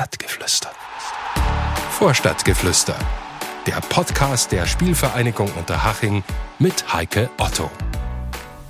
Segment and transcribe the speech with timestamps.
[0.00, 0.70] Vorstadtgeflüster.
[1.90, 2.96] Vorstadtgeflüster.
[3.66, 6.24] Der Podcast der Spielvereinigung Unterhaching
[6.58, 7.70] mit Heike Otto.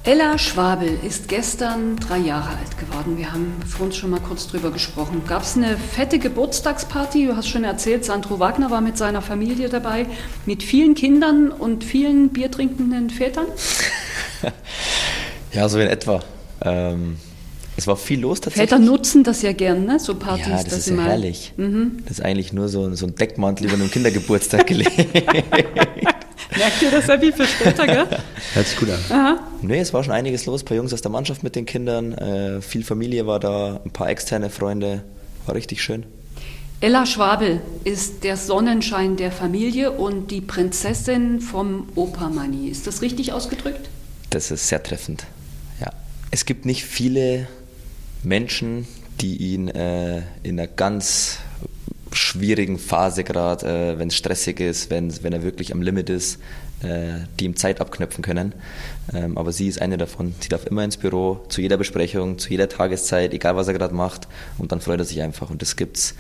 [0.03, 3.17] Ella Schwabel ist gestern drei Jahre alt geworden.
[3.17, 5.23] Wir haben vorhin schon mal kurz drüber gesprochen.
[5.29, 7.29] Gab es eine fette Geburtstagsparty?
[7.29, 10.07] Du hast schon erzählt, Sandro Wagner war mit seiner Familie dabei,
[10.47, 13.47] mit vielen Kindern und vielen biertrinkenden Vätern?
[15.53, 16.25] ja, so in etwa.
[16.63, 17.19] Ähm,
[17.81, 18.69] es war viel los tatsächlich.
[18.69, 19.99] Väter nutzen das ja gern, ne?
[19.99, 20.47] so Partys.
[20.47, 21.55] Ja, das ist ja herrlich.
[21.57, 22.03] Mhm.
[22.05, 24.99] Das ist eigentlich nur so, so ein Deckmantel über einem Kindergeburtstag gelegt.
[24.99, 28.07] Merkt ihr das, Abby, für später, gell?
[28.53, 28.99] Hört sich gut an.
[29.09, 29.41] Aha.
[29.63, 30.61] Nee, es war schon einiges los.
[30.61, 32.13] Ein paar Jungs aus der Mannschaft mit den Kindern.
[32.13, 35.03] Äh, viel Familie war da, ein paar externe Freunde.
[35.47, 36.05] War richtig schön.
[36.83, 42.69] Ella Schwabel ist der Sonnenschein der Familie und die Prinzessin vom Opermani.
[42.69, 43.89] Ist das richtig ausgedrückt?
[44.29, 45.25] Das ist sehr treffend.
[45.81, 45.93] Ja.
[46.31, 47.49] Es gibt nicht viele
[48.23, 48.87] Menschen,
[49.21, 51.39] die ihn äh, in einer ganz
[52.13, 56.41] schwierigen Phase gerade, äh, wenn es stressig ist, wenn, wenn er wirklich am Limit ist,
[56.83, 58.55] äh, die ihm Zeit abknöpfen können.
[59.13, 60.35] Ähm, aber sie ist eine davon.
[60.41, 63.95] Sie darf immer ins Büro, zu jeder Besprechung, zu jeder Tageszeit, egal was er gerade
[63.95, 64.29] macht.
[64.59, 65.51] Und dann freut er sich einfach.
[65.51, 66.15] Und das gibt's.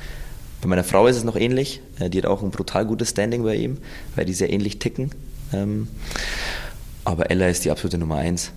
[0.60, 1.80] Bei meiner Frau ist es noch ähnlich.
[1.98, 3.78] Äh, die hat auch ein brutal gutes Standing bei ihm,
[4.14, 5.10] weil die sehr ähnlich ticken.
[5.52, 5.88] Ähm,
[7.04, 8.52] aber Ella ist die absolute Nummer eins.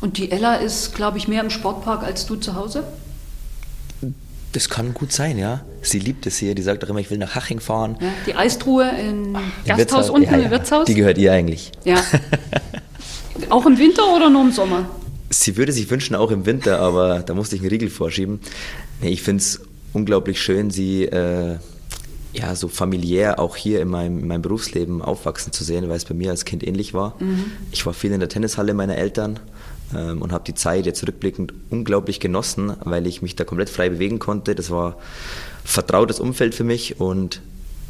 [0.00, 2.84] Und die Ella ist, glaube ich, mehr im Sportpark als du zu Hause?
[4.52, 5.60] Das kann gut sein, ja.
[5.82, 6.54] Sie liebt es hier.
[6.54, 7.96] Die sagt auch immer, ich will nach Haching fahren.
[8.00, 10.44] Ja, die Eistruhe im Gasthaus unten ja, ja.
[10.44, 10.86] im Wirtshaus?
[10.86, 11.72] Die gehört ihr eigentlich.
[11.84, 12.02] Ja.
[13.50, 14.88] auch im Winter oder nur im Sommer?
[15.30, 18.40] Sie würde sich wünschen, auch im Winter, aber da musste ich einen Riegel vorschieben.
[19.02, 19.60] Nee, ich finde es
[19.92, 21.56] unglaublich schön, sie äh,
[22.32, 26.04] ja, so familiär auch hier in meinem, in meinem Berufsleben aufwachsen zu sehen, weil es
[26.04, 27.14] bei mir als Kind ähnlich war.
[27.20, 27.52] Mhm.
[27.70, 29.38] Ich war viel in der Tennishalle meiner Eltern
[29.92, 34.18] und habe die Zeit jetzt rückblickend unglaublich genossen, weil ich mich da komplett frei bewegen
[34.18, 34.54] konnte.
[34.54, 34.98] Das war
[35.64, 37.40] vertrautes Umfeld für mich und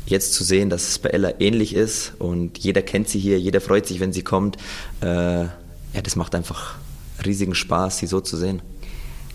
[0.07, 3.61] jetzt zu sehen, dass es bei Ella ähnlich ist und jeder kennt sie hier, jeder
[3.61, 4.57] freut sich, wenn sie kommt,
[5.01, 6.77] äh, ja, das macht einfach
[7.25, 8.63] riesigen Spaß, sie so zu sehen.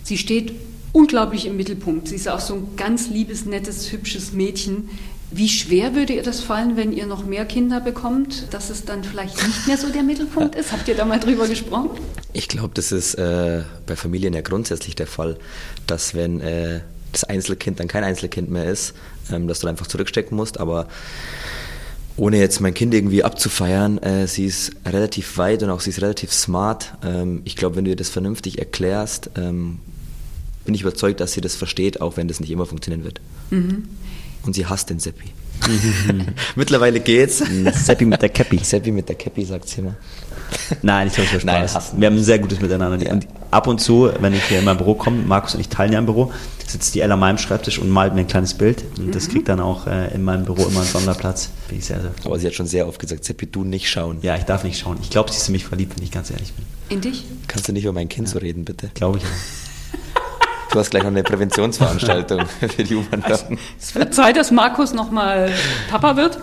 [0.02, 0.52] Sie steht
[0.92, 2.08] unglaublich im Mittelpunkt.
[2.08, 4.88] Sie ist auch so ein ganz liebes, nettes, hübsches Mädchen.
[5.36, 9.02] Wie schwer würde ihr das fallen, wenn ihr noch mehr Kinder bekommt, dass es dann
[9.02, 10.70] vielleicht nicht mehr so der Mittelpunkt ist?
[10.70, 11.90] Habt ihr da mal drüber gesprochen?
[12.32, 15.36] Ich glaube, das ist äh, bei Familien ja grundsätzlich der Fall,
[15.88, 18.94] dass wenn äh, das Einzelkind dann kein Einzelkind mehr ist,
[19.32, 20.60] ähm, dass du einfach zurückstecken musst.
[20.60, 20.86] Aber
[22.16, 26.00] ohne jetzt mein Kind irgendwie abzufeiern, äh, sie ist relativ weit und auch sie ist
[26.00, 26.94] relativ smart.
[27.04, 29.80] Ähm, ich glaube, wenn du ihr das vernünftig erklärst, ähm,
[30.64, 33.20] bin ich überzeugt, dass sie das versteht, auch wenn das nicht immer funktionieren wird.
[33.50, 33.88] Mhm
[34.44, 35.30] und sie hasst den Seppi.
[36.56, 37.42] Mittlerweile geht's.
[37.84, 38.58] Seppi mit der Cappy.
[38.58, 39.94] Seppi mit der Cappy, sagt sie immer.
[40.82, 41.92] Nein, ich glaube, es war Spaß.
[41.92, 43.04] Nein, wir haben ein sehr gutes Miteinander.
[43.04, 43.12] Ja.
[43.12, 45.92] Und ab und zu, wenn ich hier in mein Büro komme, Markus und ich teilen
[45.92, 46.32] ja im Büro,
[46.66, 48.84] sitzt die Ella an meinem Schreibtisch und malt mir ein kleines Bild.
[48.98, 49.12] Und mhm.
[49.12, 51.50] das kriegt dann auch äh, in meinem Büro immer einen Sonderplatz.
[51.68, 54.18] Bin ich sehr, sehr Aber sie hat schon sehr oft gesagt, Seppi, du nicht schauen.
[54.22, 54.98] Ja, ich darf nicht schauen.
[55.02, 56.64] Ich glaube, sie ist in mich verliebt, wenn ich ganz ehrlich bin.
[56.88, 57.24] In dich?
[57.48, 58.34] Kannst du nicht über mein Kind ja.
[58.34, 58.90] so reden, bitte?
[58.94, 59.63] Glaube ich auch.
[60.72, 63.22] Du hast gleich noch eine Präventionsveranstaltung für die U-Bahn.
[63.78, 65.52] Es wird Zeit, dass Markus nochmal
[65.90, 66.38] Papa wird.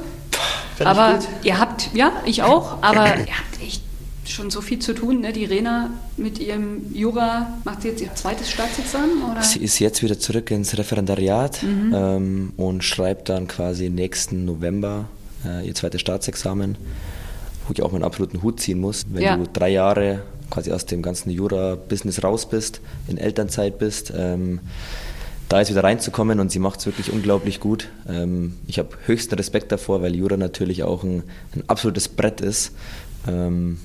[0.76, 3.84] Find aber ihr habt, ja, ich auch, aber ihr habt echt
[4.26, 5.22] schon so viel zu tun.
[5.22, 5.34] Ne?
[5.34, 9.24] Die Rena mit ihrem Jura, macht sie jetzt ihr zweites Staatsexamen?
[9.31, 9.42] Oder?
[9.42, 11.94] Sie ist jetzt wieder zurück ins Referendariat mhm.
[11.94, 15.06] ähm, und schreibt dann quasi nächsten November
[15.46, 16.78] äh, ihr zweites Staatsexamen,
[17.68, 19.06] wo ich auch meinen absoluten Hut ziehen muss.
[19.10, 19.38] Wenn ja.
[19.38, 24.59] du drei Jahre quasi aus dem ganzen Jura-Business raus bist, in Elternzeit bist, ähm,
[25.50, 27.89] da jetzt wieder reinzukommen und sie macht es wirklich unglaublich gut.
[28.07, 31.23] Ähm, ich habe höchsten Respekt davor, weil Jura natürlich auch ein,
[31.56, 32.73] ein absolutes Brett ist.
[33.28, 33.79] Ähm,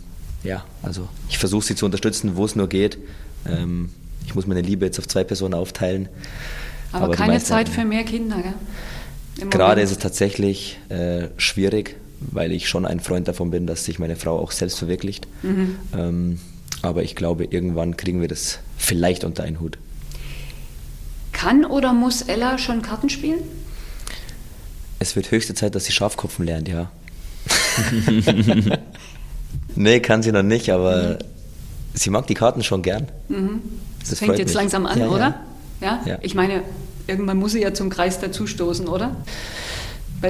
[0.44, 2.98] ja, also ich versuche sie zu unterstützen, wo es nur geht.
[3.48, 3.90] Ähm,
[4.26, 6.08] ich muss meine Liebe jetzt auf zwei Personen aufteilen.
[6.92, 9.48] Aber, Aber keine Zeit für mehr Kinder, gell?
[9.50, 13.98] Gerade ist es tatsächlich äh, schwierig, weil ich schon ein Freund davon bin, dass sich
[13.98, 15.26] meine Frau auch selbst verwirklicht.
[15.42, 16.38] Mhm.
[16.82, 19.78] Aber ich glaube, irgendwann kriegen wir das vielleicht unter einen Hut.
[21.32, 23.40] Kann oder muss Ella schon Karten spielen?
[24.98, 26.90] Es wird höchste Zeit, dass sie Schafkopfen lernt, ja.
[29.74, 31.18] nee, kann sie noch nicht, aber mhm.
[31.94, 33.08] sie mag die Karten schon gern.
[33.28, 33.60] Mhm.
[34.00, 34.54] Das, das fängt jetzt mich.
[34.54, 35.40] langsam an, ja, oder?
[35.80, 36.00] Ja.
[36.06, 36.18] ja.
[36.22, 36.62] Ich meine,
[37.06, 39.16] irgendwann muss sie ja zum Kreis dazustoßen, oder?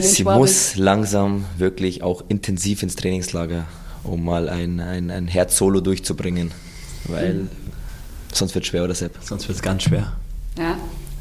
[0.01, 0.39] sie Schwabels.
[0.39, 3.67] muss langsam wirklich auch intensiv ins Trainingslager
[4.09, 6.53] um mal ein, ein, ein Herz-Solo durchzubringen.
[7.05, 7.49] Weil mhm.
[8.33, 9.19] sonst wird es schwer, oder Sepp?
[9.23, 10.13] Sonst wird es ganz schwer.
[10.59, 10.71] Ja.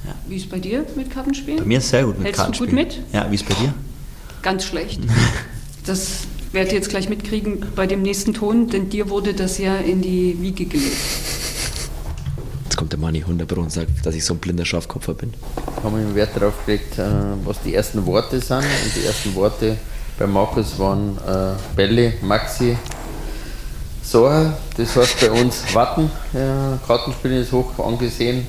[0.06, 0.16] ja.
[0.28, 1.60] Wie ist es bei dir mit Kartenspielen?
[1.60, 2.78] Bei mir ist es sehr gut mit Hältst Kartenspielen.
[2.78, 3.22] Hältst du gut mit?
[3.22, 3.74] Ja, wie ist es bei dir?
[4.42, 5.02] Ganz schlecht.
[5.86, 6.20] das
[6.52, 10.02] werdet ihr jetzt gleich mitkriegen bei dem nächsten Ton, denn dir wurde das ja in
[10.02, 10.98] die Wiege gelegt.
[12.76, 15.34] kommt der Manni 100 Pro und sagt, dass ich so ein blinder Schafkopfer bin.
[15.84, 17.04] Haben wir Wert darauf gelegt, äh,
[17.44, 18.58] was die ersten Worte sind.
[18.58, 19.78] Und die ersten Worte
[20.18, 22.78] bei Markus waren äh, Bälle, Maxi,
[24.04, 24.54] Soha.
[24.78, 26.10] Das heißt bei uns Watten.
[26.34, 28.46] Ja, Kartenspielen ist hoch angesehen.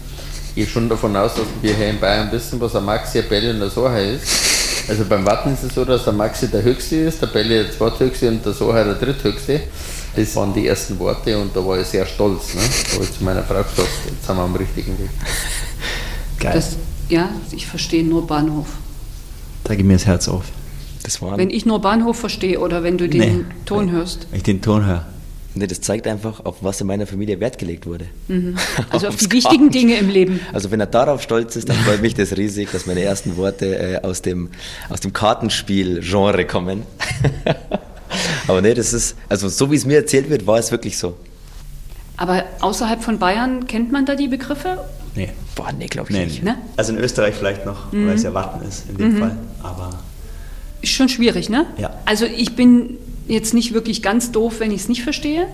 [0.49, 3.29] Ich gehe schon davon aus, dass wir hier in Bayern wissen, was ein Maxi, ein
[3.29, 4.27] Bälle und ein Soha ist.
[4.89, 7.73] Also beim Watten ist es so, dass der Maxi der höchste ist, der Bälle der
[7.73, 9.61] zweithöchste und der Soha der dritthöchste.
[10.15, 12.55] Das waren die ersten Worte und da war ich sehr stolz.
[12.55, 12.61] Ne?
[12.63, 15.11] Da habe ich zu meiner Frau gesagt, jetzt sind wir am richtigen Weg.
[16.39, 16.53] Geil.
[16.55, 16.77] Das,
[17.09, 18.67] ja, ich verstehe nur Bahnhof.
[19.65, 20.45] Da geht mir das Herz auf.
[21.07, 24.27] Das wenn ich nur Bahnhof verstehe oder wenn du den nee, Ton hörst.
[24.31, 25.07] Wenn ich den Ton höre.
[25.55, 28.07] Nee, das zeigt einfach, auf was in meiner Familie Wert gelegt wurde.
[28.27, 28.57] Mhm.
[28.91, 30.41] Also auf die wichtigen Dinge im Leben.
[30.53, 33.79] Also wenn er darauf stolz ist, dann freut mich das riesig, dass meine ersten Worte
[33.79, 34.51] äh, aus dem,
[34.89, 36.83] aus dem Kartenspiel-Genre kommen.
[38.49, 41.15] Aber nee, das ist, also so wie es mir erzählt wird, war es wirklich so.
[42.17, 44.81] Aber außerhalb von Bayern kennt man da die Begriffe?
[45.15, 45.31] Nee.
[45.55, 46.25] Boah, nee, glaube ich nee.
[46.25, 46.43] nicht.
[46.43, 46.59] Ne?
[46.77, 48.09] Also in Österreich vielleicht noch, mhm.
[48.09, 49.19] weil es ja Watten ist in dem mhm.
[49.19, 49.37] Fall.
[49.63, 49.91] Aber.
[50.87, 51.67] Ist schon schwierig, ne?
[51.79, 51.95] Ja.
[52.05, 52.99] Also ich bin
[53.29, 55.47] jetzt nicht wirklich ganz doof, wenn ich es nicht verstehe.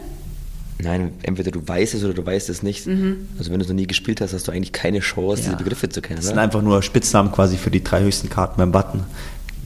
[0.79, 2.87] Nein, entweder du weißt es oder du weißt es nicht.
[2.87, 3.29] Mhm.
[3.38, 5.50] Also wenn du es noch nie gespielt hast, hast du eigentlich keine Chance, ja.
[5.50, 6.17] diese Begriffe zu kennen.
[6.17, 9.05] Das sind einfach nur Spitznamen quasi für die drei höchsten Karten beim Button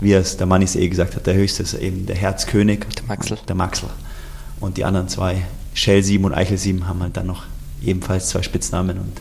[0.00, 2.80] wie es der Mannis eh gesagt hat, der höchste ist eben der Herzkönig.
[2.96, 3.38] Der Maxel.
[3.48, 3.88] Der Maxel.
[4.60, 7.44] Und die anderen zwei, Shell 7 und Eichel 7, haben halt dann noch
[7.82, 8.98] ebenfalls zwei Spitznamen.
[8.98, 9.12] Und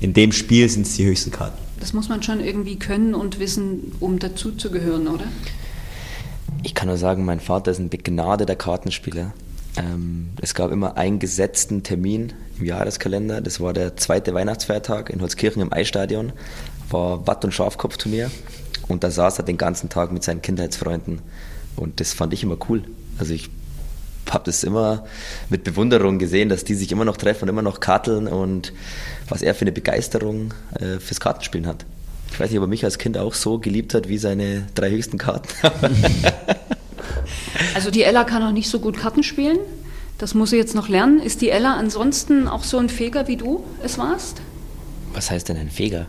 [0.00, 1.58] in dem Spiel sind es die höchsten Karten.
[1.80, 5.24] Das muss man schon irgendwie können und wissen, um dazu zu gehören, oder?
[6.66, 9.32] Ich kann nur sagen, mein Vater ist ein begnadeter Kartenspieler.
[9.76, 13.40] Ähm, es gab immer einen gesetzten Termin im Jahreskalender.
[13.40, 16.32] Das war der zweite Weihnachtsfeiertag in Holzkirchen im Eisstadion.
[16.90, 18.32] War Watt- und Schafkopfturnier.
[18.88, 21.20] Und da saß er den ganzen Tag mit seinen Kindheitsfreunden.
[21.76, 22.82] Und das fand ich immer cool.
[23.16, 23.48] Also ich
[24.28, 25.04] habe das immer
[25.48, 28.72] mit Bewunderung gesehen, dass die sich immer noch treffen und immer noch karteln und
[29.28, 31.86] was er für eine Begeisterung äh, fürs Kartenspielen hat.
[32.32, 34.90] Ich weiß nicht, ob er mich als Kind auch so geliebt hat wie seine drei
[34.90, 35.48] höchsten Karten.
[37.74, 39.58] also die Ella kann auch nicht so gut Karten spielen.
[40.18, 41.20] Das muss sie jetzt noch lernen.
[41.20, 44.40] Ist die Ella ansonsten auch so ein Feger, wie du es warst?
[45.12, 46.06] Was heißt denn ein Feger?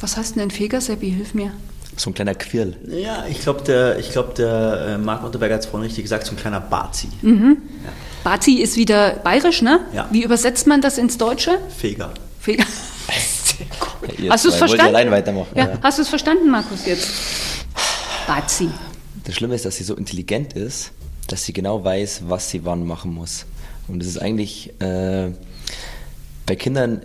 [0.00, 1.10] Was heißt denn ein Feger, Seppi?
[1.10, 1.52] Hilf mir.
[1.96, 2.76] So ein kleiner Quirl.
[2.88, 6.26] Ja, ich glaube, der, ich glaub, der äh, Marc Unterberger hat es vorhin richtig gesagt,
[6.26, 7.08] so ein kleiner Bazi.
[7.22, 7.58] Mhm.
[7.84, 7.90] Ja.
[8.24, 9.80] Bazi ist wieder bayerisch, ne?
[9.94, 10.08] Ja.
[10.10, 11.58] Wie übersetzt man das ins Deutsche?
[11.76, 12.12] Feger.
[12.40, 12.64] Feger.
[14.18, 14.94] Ja, Hast du es verstanden?
[14.94, 15.70] Allein weitermachen, ja.
[15.70, 15.78] ja.
[15.82, 17.08] Hast du es verstanden, Markus, jetzt?
[18.26, 18.68] Bazi.
[19.24, 20.92] Das Schlimme ist, dass sie so intelligent ist,
[21.28, 23.46] dass sie genau weiß, was sie wann machen muss.
[23.88, 25.30] Und das ist eigentlich äh,
[26.46, 27.02] bei Kindern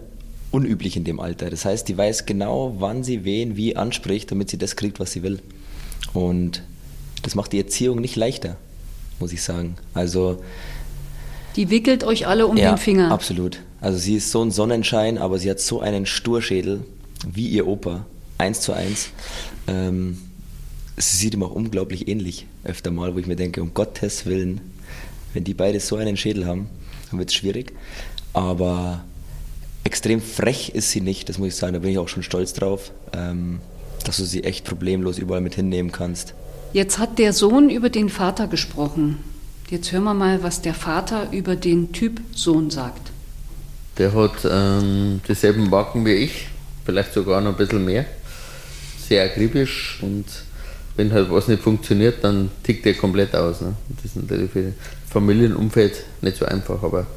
[0.52, 1.50] unüblich in dem Alter.
[1.50, 5.12] Das heißt, die weiß genau, wann sie wen wie anspricht, damit sie das kriegt, was
[5.12, 5.40] sie will.
[6.14, 6.64] Und
[7.22, 8.56] das macht die Erziehung nicht leichter,
[9.20, 9.76] muss ich sagen.
[9.94, 10.42] Also
[11.56, 13.12] die wickelt euch alle um ja, den Finger.
[13.12, 13.60] Absolut.
[13.82, 16.82] Also sie ist so ein Sonnenschein, aber sie hat so einen Sturschädel
[17.28, 18.06] wie ihr Opa,
[18.38, 19.10] eins zu eins.
[19.68, 20.18] Ähm,
[20.98, 24.62] sie sieht ihm auch unglaublich ähnlich öfter mal, wo ich mir denke, um Gottes Willen,
[25.34, 26.68] wenn die beide so einen Schädel haben,
[27.10, 27.74] dann wird es schwierig.
[28.34, 29.04] Aber
[29.84, 32.54] extrem frech ist sie nicht, das muss ich sagen, da bin ich auch schon stolz
[32.54, 33.60] drauf, ähm,
[34.06, 36.34] dass du sie echt problemlos überall mit hinnehmen kannst.
[36.74, 39.18] Jetzt hat der Sohn über den Vater gesprochen.
[39.70, 43.09] Jetzt hören wir mal, was der Vater über den Typ Sohn sagt.
[44.00, 46.48] Der hat ähm, dieselben Marken wie ich,
[46.86, 48.06] vielleicht sogar noch ein bisschen mehr.
[48.98, 50.26] Sehr akribisch und
[50.96, 53.60] wenn halt was nicht funktioniert, dann tickt er komplett aus.
[53.60, 53.74] Ne?
[53.96, 54.74] Das ist natürlich für das
[55.12, 57.08] Familienumfeld nicht so einfach, aber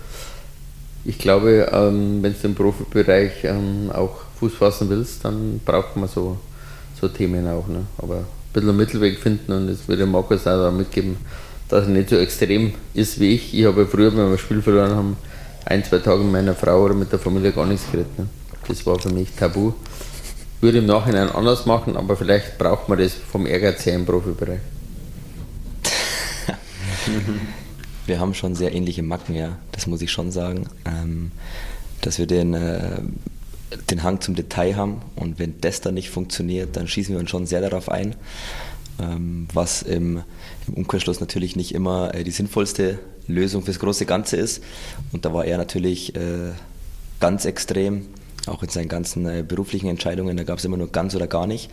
[1.05, 6.09] ich glaube, ähm, wenn du im Profibereich ähm, auch Fuß fassen willst, dann braucht man
[6.09, 6.39] so,
[7.01, 7.69] so Themen auch.
[7.69, 7.87] Ne?
[7.99, 11.17] Aber ein bisschen Mittelweg finden und das würde Markus auch mitgeben,
[11.69, 13.55] dass er nicht so extrem ist wie ich.
[13.57, 15.17] Ich habe früher, wenn wir Spiel verloren haben,
[15.67, 18.19] ein, zwei Tage mit meiner Frau oder mit der Familie gar nichts geredet.
[18.19, 18.27] Ne?
[18.69, 19.73] Das war für mich tabu.
[20.61, 24.61] Würde im Nachhinein anders machen, aber vielleicht braucht man das vom Ehrgeiz her im Profibereich.
[28.07, 29.59] wir haben schon sehr ähnliche Macken, ja.
[29.73, 30.69] Das muss ich schon sagen.
[30.85, 31.33] Ähm,
[32.03, 33.01] dass wir den, äh,
[33.91, 37.31] den Hang zum Detail haben und wenn das dann nicht funktioniert, dann schießen wir uns
[37.31, 38.15] schon sehr darauf ein.
[39.01, 40.23] Ähm, was im,
[40.69, 44.63] im, Umkehrschluss natürlich nicht immer äh, die sinnvollste Lösung fürs große Ganze ist.
[45.13, 46.53] Und da war er natürlich äh,
[47.21, 48.07] ganz extrem,
[48.47, 51.47] auch in seinen ganzen äh, beruflichen Entscheidungen, da gab es immer nur ganz oder gar
[51.47, 51.71] nicht.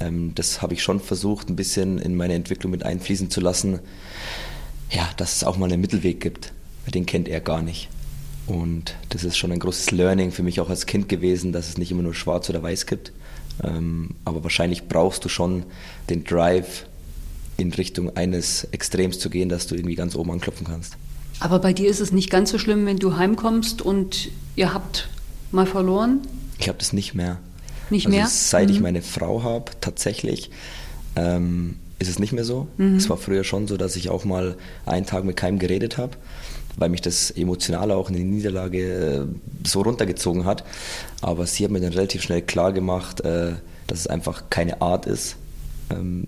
[0.00, 3.80] Ähm, das habe ich schon versucht, ein bisschen in meine Entwicklung mit einfließen zu lassen
[4.90, 6.52] ja, dass es auch mal einen Mittelweg gibt.
[6.86, 7.88] Den kennt er gar nicht.
[8.46, 11.78] Und das ist schon ein großes Learning für mich auch als Kind gewesen, dass es
[11.78, 13.12] nicht immer nur schwarz oder weiß gibt.
[13.62, 15.64] Ähm, aber wahrscheinlich brauchst du schon
[16.08, 16.86] den Drive
[17.60, 20.96] in Richtung eines Extrems zu gehen, dass du irgendwie ganz oben anklopfen kannst.
[21.38, 25.08] Aber bei dir ist es nicht ganz so schlimm, wenn du heimkommst und ihr habt
[25.52, 26.20] mal verloren?
[26.58, 27.38] Ich habe das nicht mehr.
[27.88, 28.26] Nicht also mehr?
[28.28, 28.74] Seit mhm.
[28.74, 30.50] ich meine Frau habe, tatsächlich,
[31.16, 32.68] ähm, ist es nicht mehr so.
[32.76, 32.96] Mhm.
[32.96, 36.12] Es war früher schon so, dass ich auch mal einen Tag mit keinem geredet habe,
[36.76, 40.64] weil mich das emotional auch in die Niederlage äh, so runtergezogen hat.
[41.20, 43.52] Aber sie hat mir dann relativ schnell klar gemacht, äh,
[43.86, 45.36] dass es einfach keine Art ist,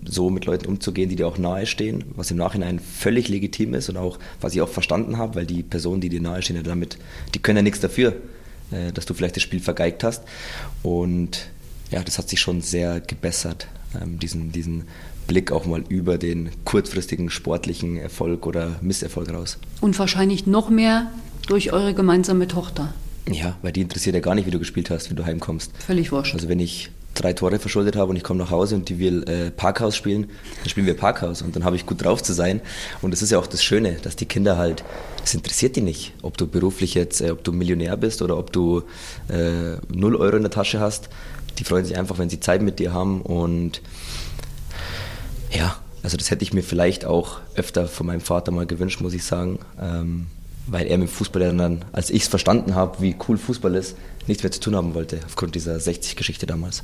[0.05, 3.89] so mit Leuten umzugehen, die dir auch nahe stehen, was im Nachhinein völlig legitim ist
[3.89, 6.97] und auch, was ich auch verstanden habe, weil die Personen, die dir nahe stehen, damit,
[7.33, 8.15] die können ja nichts dafür,
[8.71, 10.23] äh, dass du vielleicht das Spiel vergeigt hast.
[10.81, 11.47] Und
[11.91, 13.67] ja, das hat sich schon sehr gebessert,
[14.01, 14.83] ähm, diesen, diesen
[15.27, 19.57] Blick auch mal über den kurzfristigen sportlichen Erfolg oder Misserfolg raus.
[19.79, 21.11] Und wahrscheinlich noch mehr
[21.47, 22.93] durch eure gemeinsame Tochter.
[23.31, 25.71] Ja, weil die interessiert ja gar nicht, wie du gespielt hast, wenn du heimkommst.
[25.77, 26.33] Völlig wurscht.
[26.33, 29.23] Also wenn ich drei Tore verschuldet habe und ich komme nach Hause und die will
[29.29, 30.29] äh, Parkhaus spielen,
[30.59, 32.61] dann spielen wir Parkhaus und dann habe ich gut drauf zu sein.
[33.01, 34.83] Und das ist ja auch das Schöne, dass die Kinder halt,
[35.23, 38.51] es interessiert die nicht, ob du beruflich jetzt, äh, ob du Millionär bist oder ob
[38.51, 38.83] du
[39.29, 41.09] äh, 0 Euro in der Tasche hast.
[41.59, 43.81] Die freuen sich einfach, wenn sie Zeit mit dir haben und
[45.51, 49.13] ja, also das hätte ich mir vielleicht auch öfter von meinem Vater mal gewünscht, muss
[49.13, 49.59] ich sagen.
[49.79, 50.27] Ähm,
[50.67, 53.95] weil er mit Fußball dann, als ich es verstanden habe, wie cool Fußball ist,
[54.27, 56.83] nichts mehr zu tun haben wollte, aufgrund dieser 60-Geschichte damals.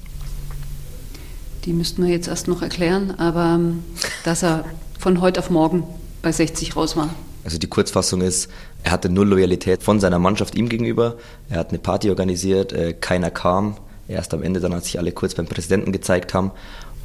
[1.65, 3.83] Die müssten wir jetzt erst noch erklären, aber ähm,
[4.23, 4.65] dass er
[4.97, 5.83] von heute auf morgen
[6.21, 7.09] bei 60 raus war.
[7.43, 8.49] Also die Kurzfassung ist,
[8.83, 11.15] er hatte null Loyalität von seiner Mannschaft ihm gegenüber.
[11.49, 13.77] Er hat eine Party organisiert, äh, keiner kam.
[14.07, 16.51] Erst am Ende dann, als sich alle kurz beim Präsidenten gezeigt haben.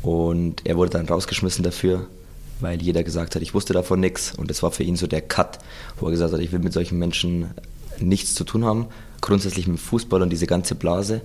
[0.03, 2.07] Und er wurde dann rausgeschmissen dafür
[2.61, 4.33] weil jeder gesagt hat, ich wusste davon nichts.
[4.35, 5.59] Und das war für ihn so der Cut,
[5.99, 7.51] wo er gesagt hat, ich will mit solchen Menschen
[7.99, 8.87] nichts zu tun haben.
[9.21, 11.21] Grundsätzlich mit Fußball und diese ganze Blase.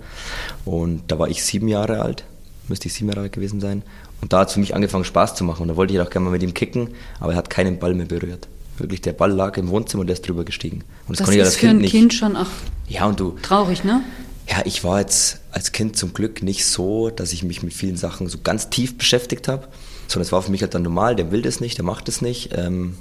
[0.66, 2.24] Und da war ich sieben Jahre alt,
[2.68, 3.84] müsste ich sieben Jahre alt gewesen sein.
[4.22, 5.64] Und da hat es für mich angefangen Spaß zu machen.
[5.64, 7.94] Und da wollte ich auch gerne mal mit ihm kicken, aber er hat keinen Ball
[7.94, 8.48] mehr berührt.
[8.78, 10.84] Wirklich, der Ball lag im Wohnzimmer und er ist drüber gestiegen.
[11.08, 11.92] Und das, das konnte ich als Kind nicht.
[11.92, 12.50] Kind schon ach,
[12.88, 14.02] ja, und du, traurig, ne?
[14.50, 17.98] Ja, ich war jetzt als Kind zum Glück nicht so, dass ich mich mit vielen
[17.98, 19.68] Sachen so ganz tief beschäftigt habe.
[20.10, 22.22] Sondern es war für mich halt dann normal, der will das nicht, der macht das
[22.22, 22.50] nicht.
[22.58, 22.96] Ähm,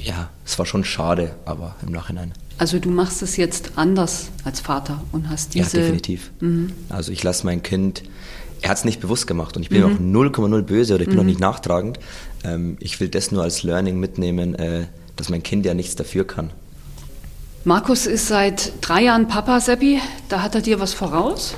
[0.00, 2.32] ja, es war schon schade, aber im Nachhinein.
[2.58, 5.76] Also du machst es jetzt anders als Vater und hast diese...
[5.76, 6.32] Ja, definitiv.
[6.40, 6.72] Mhm.
[6.88, 8.02] Also ich lasse mein Kind,
[8.62, 10.16] er hat es nicht bewusst gemacht und ich bin mhm.
[10.16, 11.22] auch 0,0 böse oder ich bin mhm.
[11.22, 11.98] auch nicht nachtragend.
[12.44, 14.86] Ähm, ich will das nur als Learning mitnehmen, äh,
[15.16, 16.50] dass mein Kind ja nichts dafür kann.
[17.64, 20.00] Markus ist seit drei Jahren Papa, Seppi.
[20.28, 21.54] Da hat er dir was voraus?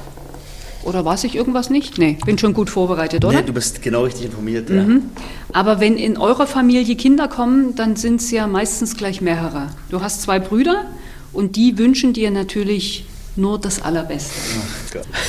[0.84, 1.98] Oder weiß ich irgendwas nicht?
[1.98, 3.38] Nee, bin schon gut vorbereitet, oder?
[3.38, 4.82] Nee, du bist genau richtig informiert, ja.
[4.82, 5.04] Mhm.
[5.52, 9.68] Aber wenn in eurer Familie Kinder kommen, dann sind es ja meistens gleich mehrere.
[9.90, 10.84] Du hast zwei Brüder
[11.32, 14.34] und die wünschen dir natürlich nur das Allerbeste.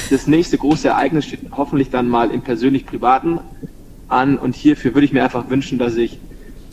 [0.09, 3.39] Das nächste große Ereignis steht hoffentlich dann mal im persönlich-privaten
[4.07, 6.19] an und hierfür würde ich mir einfach wünschen, dass ich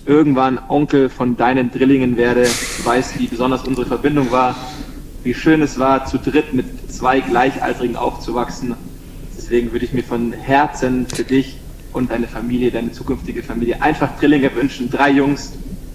[0.05, 2.43] irgendwann Onkel von deinen Drillingen werde.
[2.43, 4.57] Du weißt, wie besonders unsere Verbindung war
[5.25, 8.75] wie schön es war, zu dritt mit zwei Gleichaltrigen aufzuwachsen.
[9.37, 11.59] Deswegen würde ich mir von Herzen für dich
[11.93, 15.53] und deine Familie, deine zukünftige Familie einfach Drillinge wünschen, drei Jungs.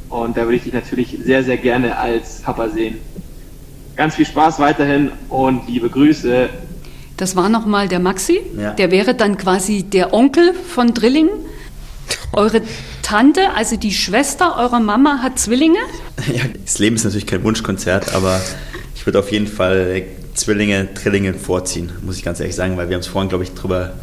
[0.09, 2.97] Und da würde ich dich natürlich sehr, sehr gerne als Papa sehen.
[3.95, 6.49] Ganz viel Spaß weiterhin und liebe Grüße.
[7.17, 8.41] Das war nochmal der Maxi.
[8.57, 8.71] Ja.
[8.71, 11.29] Der wäre dann quasi der Onkel von Drilling.
[12.31, 12.61] Eure
[13.01, 15.79] Tante, also die Schwester eurer Mama, hat Zwillinge?
[16.31, 18.41] Ja, das Leben ist natürlich kein Wunschkonzert, aber
[19.07, 20.03] würde auf jeden Fall
[20.35, 23.53] Zwillinge, Trillinge vorziehen, muss ich ganz ehrlich sagen, weil wir haben es vorhin, glaube ich,
[23.53, 23.93] drüber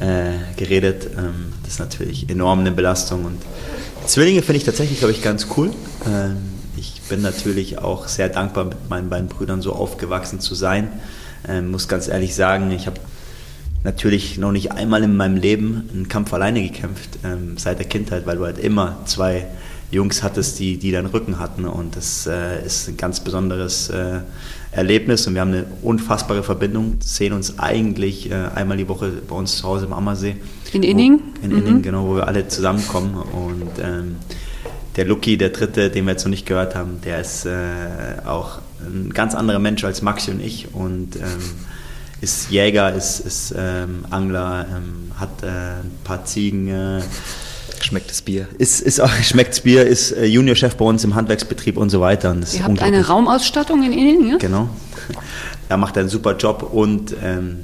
[0.00, 1.08] äh, geredet.
[1.16, 3.38] Ähm, das ist natürlich enorm eine Belastung und
[4.06, 5.70] Zwillinge finde ich tatsächlich, glaube ich, ganz cool.
[6.06, 6.36] Ähm,
[6.76, 10.88] ich bin natürlich auch sehr dankbar, mit meinen beiden Brüdern so aufgewachsen zu sein.
[11.48, 13.00] Ähm, muss ganz ehrlich sagen, ich habe
[13.84, 18.26] natürlich noch nicht einmal in meinem Leben einen Kampf alleine gekämpft, ähm, seit der Kindheit,
[18.26, 19.46] weil du halt immer zwei
[19.90, 21.64] Jungs hattest, die, die deinen Rücken hatten.
[21.64, 24.20] Und das äh, ist ein ganz besonderes äh,
[24.70, 29.34] Erlebnis und wir haben eine unfassbare Verbindung, sehen uns eigentlich äh, einmal die Woche bei
[29.34, 30.36] uns zu Hause im Ammersee.
[30.72, 31.20] In Inning?
[31.40, 31.58] Wo, in mhm.
[31.58, 33.14] Inning, genau, wo wir alle zusammenkommen.
[33.14, 34.16] Und ähm,
[34.96, 37.52] der Lucky, der dritte, den wir jetzt noch nicht gehört haben, der ist äh,
[38.26, 41.22] auch ein ganz anderer Mensch als Maxi und ich und ähm,
[42.20, 47.00] ist Jäger, ist, ist ähm, Angler, ähm, hat äh, ein paar Ziegen äh,
[47.84, 48.48] Schmecktes Bier.
[48.58, 52.30] Ist, ist auch, schmecktes Bier, ist äh, Juniorchef bei uns im Handwerksbetrieb und so weiter.
[52.30, 54.36] Und Ihr habt eine Raumausstattung in Ihnen, ja?
[54.38, 54.68] Genau.
[55.68, 57.58] Er macht einen super Job und ähm,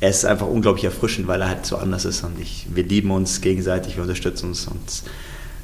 [0.00, 2.24] er ist einfach unglaublich erfrischend, weil er halt so anders ist.
[2.24, 4.66] Und ich, wir lieben uns gegenseitig, wir unterstützen uns.
[4.66, 5.02] Und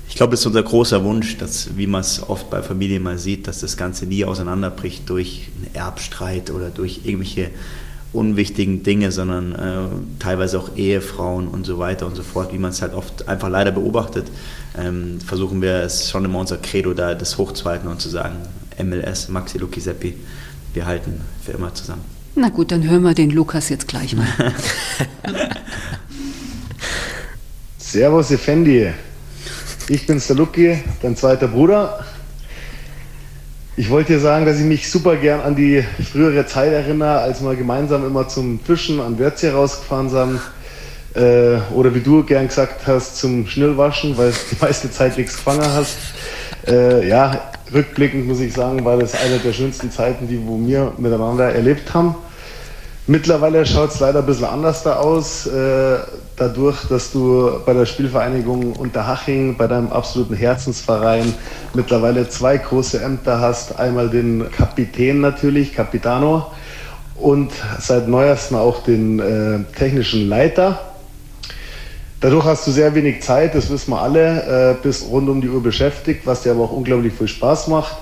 [0.09, 3.19] ich glaube, das ist unser großer Wunsch, dass, wie man es oft bei Familien mal
[3.19, 7.50] sieht, dass das Ganze nie auseinanderbricht durch einen Erbstreit oder durch irgendwelche
[8.12, 12.71] unwichtigen Dinge, sondern äh, teilweise auch Ehefrauen und so weiter und so fort, wie man
[12.71, 14.27] es halt oft einfach leider beobachtet,
[14.79, 18.37] ähm, versuchen wir es schon immer unser Credo da, das hochzuhalten und zu sagen,
[18.83, 20.15] MLS, Maxi Luki Seppi,
[20.73, 22.05] wir halten für immer zusammen.
[22.35, 24.27] Na gut, dann hören wir den Lukas jetzt gleich mal.
[27.79, 28.93] Servus, Effendi.
[29.88, 32.05] Ich bin's, der Luki, dein zweiter Bruder.
[33.78, 37.44] Ich wollte dir sagen, dass ich mich super gern an die frühere Zeit erinnere, als
[37.44, 40.40] wir gemeinsam immer zum Fischen an Wörthsee rausgefahren sind.
[41.14, 45.37] Äh, oder wie du gern gesagt hast, zum Schnellwaschen, weil du die meiste Zeit nichts
[45.37, 45.97] gefangen hast.
[46.66, 51.54] Äh, ja, rückblickend muss ich sagen, war das eine der schönsten Zeiten, die wir miteinander
[51.54, 52.16] erlebt haben.
[53.06, 55.47] Mittlerweile schaut es leider ein bisschen anders da aus.
[55.47, 55.99] Äh,
[56.38, 61.35] dadurch, dass du bei der Spielvereinigung Unterhaching, bei deinem absoluten Herzensverein,
[61.75, 63.78] mittlerweile zwei große Ämter hast.
[63.78, 66.47] Einmal den Kapitän natürlich, Capitano,
[67.16, 70.80] und seit neuestem auch den äh, technischen Leiter.
[72.21, 75.49] Dadurch hast du sehr wenig Zeit, das wissen wir alle, äh, bist rund um die
[75.49, 77.97] Uhr beschäftigt, was dir aber auch unglaublich viel Spaß macht.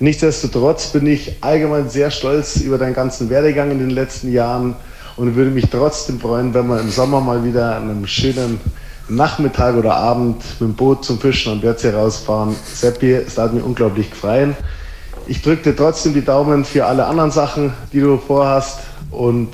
[0.00, 4.74] Nichtsdestotrotz bin ich allgemein sehr stolz über deinen ganzen Werdegang in den letzten Jahren
[5.16, 8.60] und würde mich trotzdem freuen, wenn wir im Sommer mal wieder an einem schönen
[9.08, 12.56] Nachmittag oder Abend mit dem Boot zum Fischen am Wörthsee rausfahren.
[12.72, 14.54] Seppi, es hat mich unglaublich gefreut.
[15.26, 18.80] Ich drücke dir trotzdem die Daumen für alle anderen Sachen, die du vorhast
[19.10, 19.48] und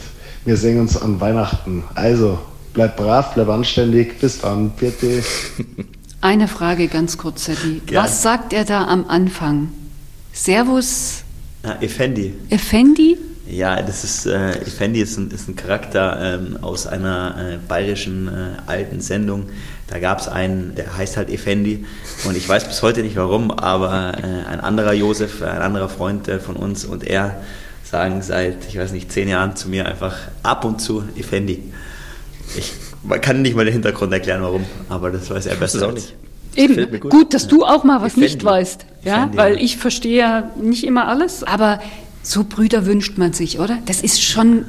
[0.44, 1.84] wir sehen uns an Weihnachten.
[1.94, 2.38] Also,
[2.72, 4.18] bleib brav, bleib anständig.
[4.20, 4.70] Bis dann.
[4.70, 5.22] Bitte.
[6.22, 7.82] Eine Frage ganz kurz, Seppi.
[7.92, 9.68] Was sagt er da am Anfang?
[10.32, 11.22] Servus.
[11.62, 12.34] Na, Effendi.
[12.50, 13.16] Effendi?
[13.50, 18.28] Ja, das ist, äh, Effendi ist ein, ist ein Charakter ähm, aus einer äh, bayerischen
[18.28, 19.48] äh, alten Sendung.
[19.88, 21.84] Da gab es einen, der heißt halt Effendi
[22.24, 26.28] und ich weiß bis heute nicht warum, aber äh, ein anderer Josef, ein anderer Freund
[26.28, 27.40] äh, von uns und er
[27.82, 31.60] sagen seit, ich weiß nicht, zehn Jahren zu mir einfach ab und zu Effendi.
[32.56, 35.88] Ich man kann nicht mal den Hintergrund erklären, warum, aber das weiß er besser.
[35.88, 36.14] auch nicht.
[36.56, 37.10] Eben, gut.
[37.10, 37.34] gut.
[37.34, 38.26] dass du auch mal was Effendi.
[38.26, 38.86] nicht weißt.
[39.04, 41.80] Ja, Effendi, weil ich verstehe ja nicht immer alles, aber
[42.22, 43.78] so Brüder wünscht man sich, oder?
[43.86, 44.64] Das ist schon,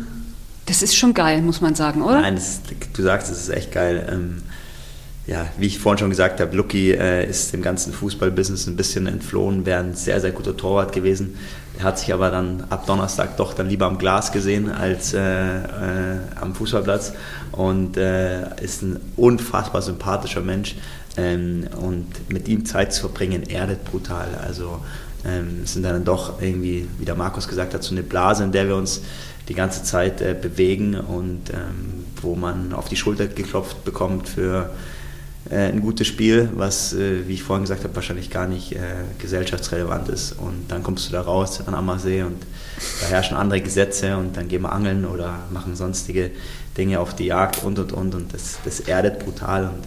[0.66, 2.22] das ist schon geil, muss man sagen, oder?
[2.22, 2.62] Nein, das,
[2.94, 4.08] du sagst, es ist echt geil.
[4.12, 4.44] Ähm,
[5.28, 9.06] ja, wie ich vorhin schon gesagt habe, Lucky äh, ist dem ganzen Fußballbusiness ein bisschen
[9.06, 11.38] entflohen, wäre ein sehr, sehr guter Torwart gewesen.
[11.78, 15.20] Er hat sich aber dann ab Donnerstag doch dann lieber am Glas gesehen als äh,
[15.20, 17.14] äh, am Fußballplatz
[17.52, 20.76] und äh, ist ein unfassbar sympathischer Mensch.
[21.18, 24.30] Ähm, und mit ihm Zeit zu verbringen erdet brutal.
[24.46, 24.80] Also
[25.26, 28.68] ähm, sind dann doch irgendwie, wie der Markus gesagt hat, so eine Blase, in der
[28.68, 29.02] wir uns
[29.48, 34.70] die ganze Zeit äh, bewegen und ähm, wo man auf die Schulter geklopft bekommt für
[35.50, 38.78] äh, ein gutes Spiel, was, äh, wie ich vorhin gesagt habe, wahrscheinlich gar nicht äh,
[39.18, 40.34] gesellschaftsrelevant ist.
[40.34, 42.38] Und dann kommst du da raus an Ammersee und
[43.02, 46.32] da herrschen andere Gesetze und dann gehen wir angeln oder machen sonstige
[46.78, 49.84] Dinge auf die Jagd und und und und das, das erdet brutal und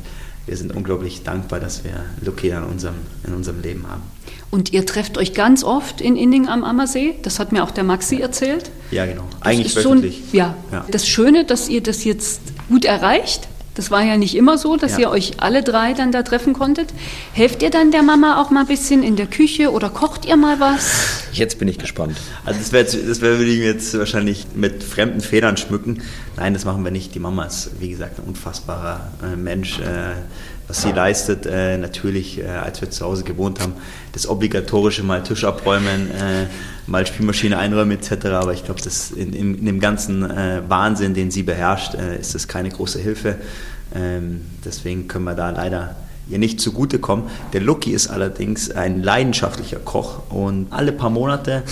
[0.46, 4.02] wir sind unglaublich dankbar, dass wir Lucky in unserem, in unserem Leben haben.
[4.54, 7.16] Und ihr trefft euch ganz oft in Inning am Ammersee.
[7.22, 8.70] Das hat mir auch der Maxi erzählt.
[8.92, 9.24] Ja, genau.
[9.40, 10.22] Eigentlich wöchentlich.
[10.30, 10.54] So ja.
[10.70, 10.86] ja.
[10.92, 13.48] Das Schöne, dass ihr das jetzt gut erreicht.
[13.74, 14.98] Das war ja nicht immer so, dass ja.
[15.00, 16.94] ihr euch alle drei dann da treffen konntet.
[17.32, 20.36] Helft ihr dann der Mama auch mal ein bisschen in der Küche oder kocht ihr
[20.36, 21.24] mal was?
[21.32, 22.16] Jetzt bin ich gespannt.
[22.44, 26.02] Also das wäre, das wär, würde ich jetzt wahrscheinlich mit fremden Federn schmücken.
[26.36, 27.12] Nein, das machen wir nicht.
[27.16, 29.80] Die Mama ist, wie gesagt, ein unfassbarer äh, Mensch.
[29.80, 30.12] Äh,
[30.68, 31.46] was sie leistet.
[31.46, 33.74] Äh, natürlich, äh, als wir zu Hause gewohnt haben,
[34.12, 36.46] das obligatorische mal Tisch abräumen, äh,
[36.86, 38.26] mal Spielmaschine einräumen etc.
[38.26, 38.80] Aber ich glaube,
[39.16, 42.98] in, in, in, dem ganzen äh, Wahnsinn, den sie beherrscht, äh, ist das keine große
[42.98, 43.36] Hilfe.
[43.94, 45.96] Ähm, deswegen können wir da leider
[46.28, 47.26] ihr nicht zugutekommen.
[47.52, 51.62] Der Lucky ist allerdings ein leidenschaftlicher Koch und alle paar Monate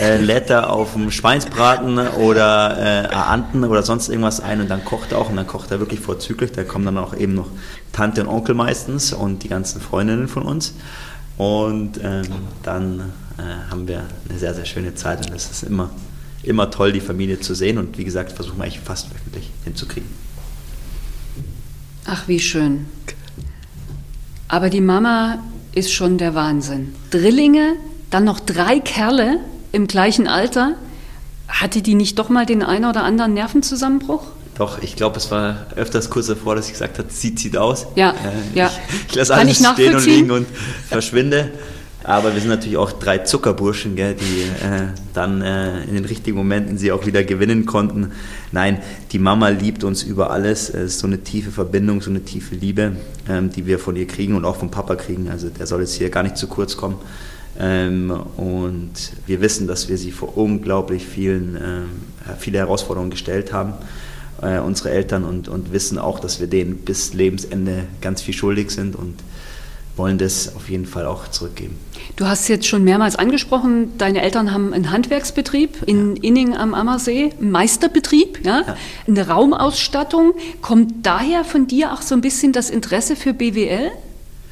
[0.00, 4.84] äh, lädt er auf dem Schweinsbraten oder äh, Anten oder sonst irgendwas ein und dann
[4.84, 6.52] kocht er auch und dann kocht er wirklich vorzüglich.
[6.52, 7.48] Da kommen dann auch eben noch
[7.92, 10.74] Tante und Onkel meistens und die ganzen Freundinnen von uns.
[11.38, 12.26] Und ähm,
[12.62, 15.90] dann äh, haben wir eine sehr, sehr schöne Zeit und es ist immer,
[16.42, 20.08] immer toll, die Familie zu sehen und wie gesagt, versuchen wir eigentlich fast wöchentlich hinzukriegen.
[22.04, 22.86] Ach, wie schön.
[24.52, 25.38] Aber die Mama
[25.74, 26.94] ist schon der Wahnsinn.
[27.10, 27.72] Drillinge,
[28.10, 29.38] dann noch drei Kerle
[29.72, 30.74] im gleichen Alter.
[31.48, 34.24] Hatte die nicht doch mal den einen oder anderen Nervenzusammenbruch?
[34.58, 37.86] Doch, ich glaube, es war öfters kurz davor, dass ich gesagt habe, sie zieht aus.
[37.96, 38.14] Ja, äh,
[38.58, 38.70] ja.
[38.90, 40.46] Ich, ich lasse alles stehen und liegen und
[40.86, 41.50] verschwinde.
[42.04, 46.36] Aber wir sind natürlich auch drei Zuckerburschen, gell, die äh, dann äh, in den richtigen
[46.36, 48.12] Momenten sie auch wieder gewinnen konnten.
[48.50, 48.78] Nein,
[49.12, 50.68] die Mama liebt uns über alles.
[50.68, 52.96] Es ist so eine tiefe Verbindung, so eine tiefe Liebe,
[53.28, 55.28] ähm, die wir von ihr kriegen und auch vom Papa kriegen.
[55.30, 56.96] Also der soll jetzt hier gar nicht zu kurz kommen.
[57.58, 58.92] Ähm, und
[59.26, 61.88] wir wissen, dass wir sie vor unglaublich vielen ähm,
[62.38, 63.74] viele Herausforderungen gestellt haben,
[64.40, 68.70] äh, unsere Eltern, und, und wissen auch, dass wir denen bis Lebensende ganz viel schuldig
[68.70, 69.16] sind und
[69.96, 71.76] wollen das auf jeden Fall auch zurückgeben.
[72.16, 76.22] Du hast jetzt schon mehrmals angesprochen, deine Eltern haben einen Handwerksbetrieb in ja.
[76.22, 78.62] Inning am Ammersee, einen Meisterbetrieb, ja?
[78.66, 78.76] ja?
[79.06, 80.34] eine Raumausstattung.
[80.60, 83.90] Kommt daher von dir auch so ein bisschen das Interesse für BWL?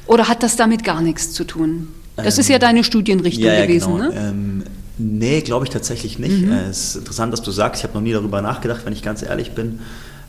[0.07, 1.87] Oder hat das damit gar nichts zu tun?
[2.15, 4.09] Das ähm, ist ja ähm, deine Studienrichtung ja, gewesen, genau.
[4.09, 4.15] ne?
[4.15, 4.63] Ähm,
[4.97, 6.41] nee, glaube ich tatsächlich nicht.
[6.41, 6.51] Mhm.
[6.51, 9.03] Äh, es ist interessant, dass du sagst, ich habe noch nie darüber nachgedacht, wenn ich
[9.03, 9.79] ganz ehrlich bin.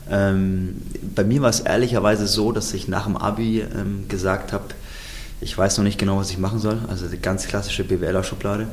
[0.09, 0.81] Ähm,
[1.15, 4.65] bei mir war es ehrlicherweise so, dass ich nach dem Abi ähm, gesagt habe,
[5.43, 6.79] ich weiß noch nicht genau, was ich machen soll.
[6.87, 8.67] Also die ganz klassische BWLer-Schublade.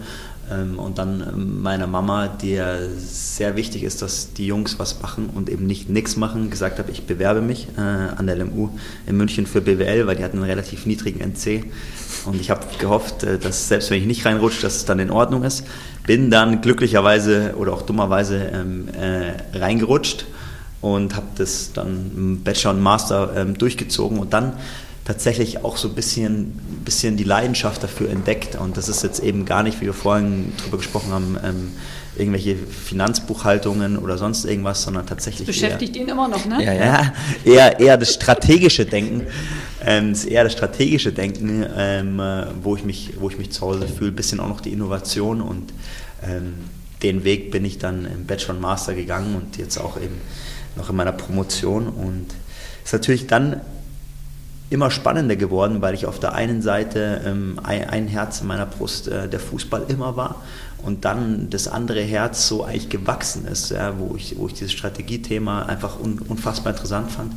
[0.50, 5.30] Ähm, und dann ähm, meiner Mama, der sehr wichtig ist, dass die Jungs was machen
[5.34, 8.70] und eben nicht nichts machen, gesagt habe, ich bewerbe mich äh, an der LMU
[9.06, 11.64] in München für BWL, weil die hatten einen relativ niedrigen NC.
[12.26, 15.10] Und ich habe gehofft, äh, dass selbst wenn ich nicht reinrutsche, dass es dann in
[15.10, 15.64] Ordnung ist.
[16.06, 20.26] Bin dann glücklicherweise oder auch dummerweise ähm, äh, reingerutscht
[20.80, 24.54] und habe das dann Bachelor und Master durchgezogen und dann
[25.04, 26.52] tatsächlich auch so ein bisschen,
[26.84, 28.54] bisschen die Leidenschaft dafür entdeckt.
[28.56, 31.72] Und das ist jetzt eben gar nicht, wie wir vorhin drüber gesprochen haben, ähm,
[32.16, 35.46] irgendwelche Finanzbuchhaltungen oder sonst irgendwas, sondern tatsächlich.
[35.46, 36.62] Das beschäftigt eher, ihn immer noch, ne?
[36.62, 37.12] Ja, ja.
[37.44, 39.26] Eher, eher das strategische Denken.
[39.84, 42.20] Ähm, ist eher das strategische Denken, ähm,
[42.62, 44.10] wo, ich mich, wo ich mich zu Hause fühle.
[44.10, 45.72] Ein bisschen auch noch die Innovation und
[46.22, 46.54] ähm,
[47.02, 50.20] den Weg bin ich dann im Bachelor und Master gegangen und jetzt auch eben
[50.76, 51.88] noch in meiner Promotion.
[51.88, 52.26] Und
[52.84, 53.62] ist natürlich dann
[54.70, 58.66] immer spannender geworden, weil ich auf der einen Seite ähm, ein, ein, Herz in meiner
[58.66, 60.36] Brust äh, der Fußball immer war
[60.84, 64.72] und dann das andere Herz so eigentlich gewachsen ist, ja, wo, ich, wo ich dieses
[64.72, 67.32] Strategiethema einfach un, unfassbar interessant fand.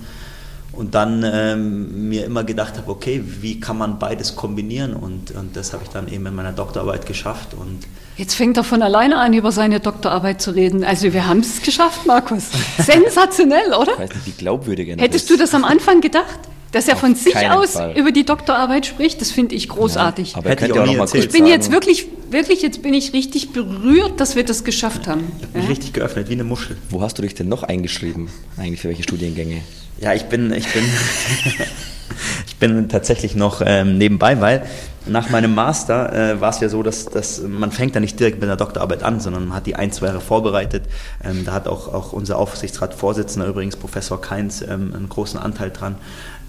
[0.71, 4.93] Und dann ähm, mir immer gedacht habe, okay, wie kann man beides kombinieren?
[4.93, 7.53] Und, und das habe ich dann eben in meiner Doktorarbeit geschafft.
[7.53, 7.85] Und
[8.17, 10.83] Jetzt fängt er von alleine an, über seine Doktorarbeit zu reden.
[10.83, 12.45] Also wir haben es geschafft, Markus.
[12.79, 13.93] Sensationell, oder?
[13.93, 16.39] Ich weiß nicht, wie glaubwürdig er Hättest du das am Anfang gedacht?
[16.73, 17.97] Dass er Auf von sich aus Fall.
[17.97, 20.31] über die Doktorarbeit spricht, das finde ich großartig.
[20.31, 21.45] Ja, aber Hätte ich, auch noch mal ich bin sagen.
[21.45, 25.31] jetzt wirklich, wirklich, jetzt bin ich richtig berührt, dass wir das geschafft haben.
[25.37, 25.69] Ich habe mich ja?
[25.69, 26.75] richtig geöffnet, wie eine Muschel.
[26.89, 28.27] Wo hast du dich denn noch eingeschrieben?
[28.57, 29.61] Eigentlich für welche Studiengänge?
[29.99, 30.83] Ja, ich bin, ich bin,
[32.47, 34.65] ich bin tatsächlich noch ähm, nebenbei, weil
[35.05, 38.39] nach meinem Master äh, war es ja so, dass, dass man fängt da nicht direkt
[38.39, 40.83] mit einer Doktorarbeit an, sondern man hat die ein, zwei Jahre vorbereitet.
[41.23, 45.95] Ähm, da hat auch, auch unser Aufsichtsratsvorsitzender übrigens, Professor Keins, ähm, einen großen Anteil dran.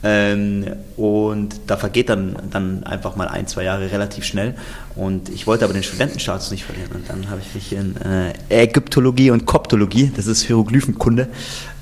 [0.07, 0.67] Ähm,
[0.99, 4.55] und da vergeht dann, dann einfach mal ein, zwei Jahre relativ schnell.
[4.95, 6.91] Und ich wollte aber den Studentenstatus nicht verlieren.
[6.93, 11.29] Und dann habe ich mich in äh, Ägyptologie und Koptologie, das ist Hieroglyphenkunde,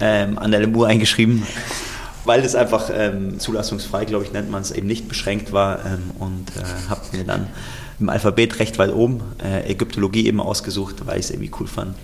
[0.00, 1.42] ähm, an der LMU eingeschrieben,
[2.24, 5.84] weil das einfach ähm, zulassungsfrei, glaube ich, nennt man es, eben nicht beschränkt war.
[5.84, 7.48] Ähm, und äh, habe mir dann
[7.98, 11.96] im Alphabet recht weit oben äh, Ägyptologie eben ausgesucht, weil ich es irgendwie cool fand.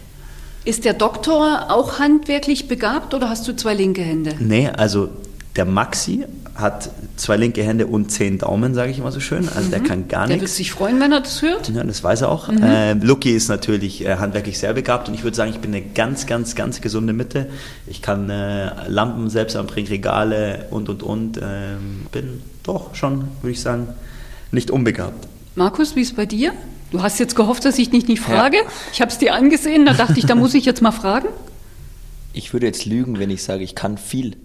[0.65, 4.35] Ist der Doktor auch handwerklich begabt oder hast du zwei linke Hände?
[4.39, 5.11] Nee, also
[5.57, 9.49] der Maxi hat zwei linke Hände und zehn Daumen, sage ich immer so schön.
[9.49, 9.71] Also mhm.
[9.71, 10.35] der kann gar nichts.
[10.35, 11.69] Der wird sich freuen, wenn er das hört.
[11.69, 12.49] Ja, das weiß er auch.
[12.49, 12.63] Mhm.
[12.63, 15.83] Äh, Lucky ist natürlich äh, handwerklich sehr begabt und ich würde sagen, ich bin eine
[15.83, 17.49] ganz, ganz, ganz gesunde Mitte.
[17.87, 21.39] Ich kann äh, Lampen selbst anbringen, Regale und, und, und.
[21.39, 23.89] Ähm, bin doch schon, würde ich sagen,
[24.53, 25.29] nicht unbegabt.
[25.55, 26.53] Markus, wie ist es bei dir?
[26.91, 28.57] Du hast jetzt gehofft, dass ich dich nicht frage.
[28.57, 28.63] Ja.
[28.93, 31.29] Ich habe es dir angesehen, da dachte ich, da muss ich jetzt mal fragen.
[32.33, 34.37] Ich würde jetzt lügen, wenn ich sage, ich kann viel.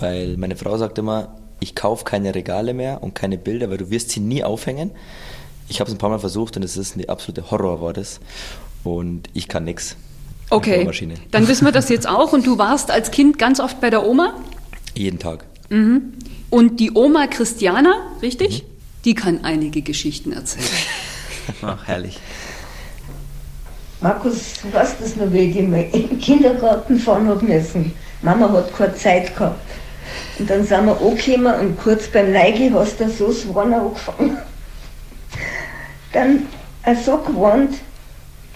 [0.00, 3.90] Weil meine Frau sagt immer, ich kaufe keine Regale mehr und keine Bilder, weil du
[3.90, 4.90] wirst sie nie aufhängen.
[5.68, 8.20] Ich habe es ein paar Mal versucht und es ist eine absolute Horror war das.
[8.82, 9.96] Und ich kann nichts.
[10.48, 10.88] Okay,
[11.30, 12.32] dann wissen wir das jetzt auch.
[12.32, 14.34] Und du warst als Kind ganz oft bei der Oma?
[14.96, 15.44] Jeden Tag.
[15.68, 16.14] Mhm.
[16.50, 18.64] Und die Oma Christiana, richtig?
[18.64, 18.66] Mhm.
[19.04, 20.66] Die kann einige Geschichten erzählen.
[21.62, 22.18] Ach, herrlich.
[24.00, 27.92] Markus, du weißt das noch, wie ich im Kindergarten fahren habe müssen.
[28.22, 29.60] Mama hat keine Zeit gehabt.
[30.38, 34.38] Und dann sind wir angekommen und kurz beim Neige hast du so das Warnen angefangen.
[36.12, 36.46] Dann
[36.82, 37.74] er so gewarnt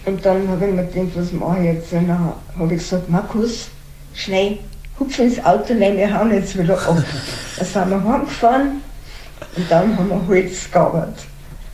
[0.06, 1.92] und dann habe ich mir gedacht, was mache ich jetzt?
[1.92, 3.68] Und dann habe ich gesagt, Markus,
[4.14, 4.58] schnell,
[4.98, 6.96] hupf ins Auto rein, wir hauen jetzt wieder ab.
[7.56, 8.80] dann sind wir heimgefahren
[9.56, 11.26] und dann haben wir Holz gearbeitet.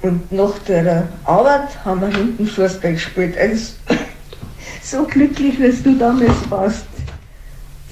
[0.02, 3.36] Und nach der Arbeit haben wir hinten Fußball gespielt.
[3.36, 3.74] Also,
[4.82, 6.86] so glücklich, wie du damals warst,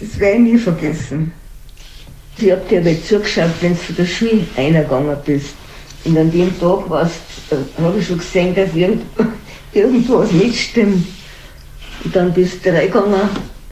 [0.00, 1.32] das werde ich nie vergessen.
[2.40, 5.54] Ich habe dir aber zugeschaut, wenn du von der Schule eingegangen bist.
[6.04, 9.02] Und an dem Tag habe ich schon gesehen, dass irgend,
[9.72, 11.04] irgendwas nicht stimmt.
[12.04, 13.14] Und dann bist du reingegangen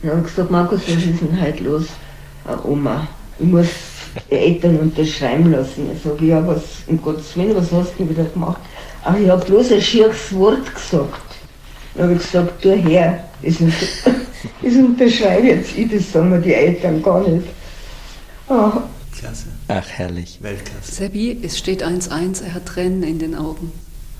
[0.02, 1.85] und habe gesagt, Markus, was ist denn heute los?
[2.64, 3.07] Oma,
[3.38, 3.68] ich muss
[4.29, 5.88] die Eltern unterschreiben lassen.
[5.94, 8.61] Ich sage, ja, was, um Gottes Willen, was hast du denn wieder gemacht?
[9.05, 11.22] Ach, ich habe bloß ein schieres Wort gesagt.
[11.94, 12.70] Dann habe ich gesagt, du
[13.40, 13.59] das,
[14.62, 17.46] das unterschreibe jetzt ich, das sagen mir die Eltern gar nicht.
[18.48, 18.72] Oh,
[19.12, 19.46] Klasse.
[19.68, 20.38] Ach, herrlich.
[20.40, 20.92] Weltklasse.
[20.92, 23.72] Seppi, es steht 1-1, er hat Tränen in den Augen.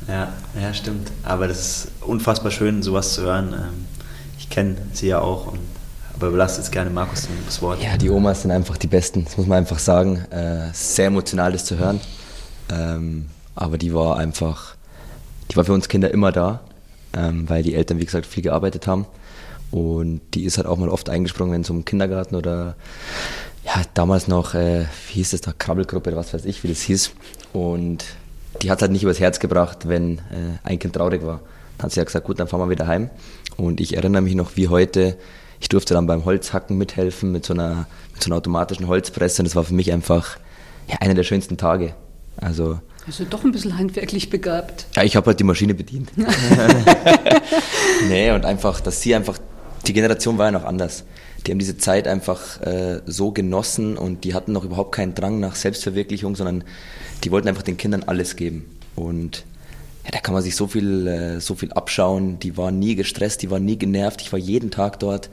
[0.09, 1.11] Ja, ja, stimmt.
[1.23, 3.53] Aber das ist unfassbar schön, sowas zu hören.
[3.53, 3.87] Ähm,
[4.39, 5.61] ich kenne sie ja auch und
[6.15, 7.83] aber überlasst jetzt gerne Markus das Wort.
[7.83, 10.25] Ja, die Omas sind einfach die Besten, das muss man einfach sagen.
[10.31, 12.01] Äh, sehr emotional, das zu hören.
[12.73, 14.77] Ähm, aber die war einfach,
[15.51, 16.61] die war für uns Kinder immer da,
[17.15, 19.05] ähm, weil die Eltern, wie gesagt, viel gearbeitet haben.
[19.71, 22.77] Und die ist halt auch mal oft eingesprungen, wenn es um Kindergarten oder
[23.95, 27.13] damals noch, äh, wie hieß das da, Krabbelgruppe oder was weiß ich, wie das hieß.
[27.53, 28.05] Und
[28.63, 31.41] die hat halt nicht übers Herz gebracht, wenn äh, ein Kind traurig war.
[31.79, 33.11] Dann hat sie ja gesagt, gut, dann fahren wir wieder heim.
[33.57, 35.17] Und ich erinnere mich noch wie heute,
[35.61, 39.47] ich durfte dann beim Holzhacken mithelfen mit so einer, mit so einer automatischen Holzpresse und
[39.47, 40.39] das war für mich einfach
[40.89, 41.95] ja, einer der schönsten Tage.
[42.37, 44.87] Also, also doch ein bisschen handwerklich begabt.
[44.95, 46.11] Ja, ich habe halt die Maschine bedient.
[48.09, 49.39] nee, und einfach, dass sie einfach,
[49.87, 51.05] die Generation war ja noch anders.
[51.47, 55.39] Die haben diese Zeit einfach äh, so genossen und die hatten noch überhaupt keinen Drang
[55.39, 56.65] nach Selbstverwirklichung, sondern
[57.23, 58.65] die wollten einfach den Kindern alles geben.
[58.97, 59.45] Und
[60.05, 62.39] ja, da kann man sich so viel, äh, so viel abschauen.
[62.41, 64.23] Die waren nie gestresst, die waren nie genervt.
[64.23, 65.31] Ich war jeden Tag dort.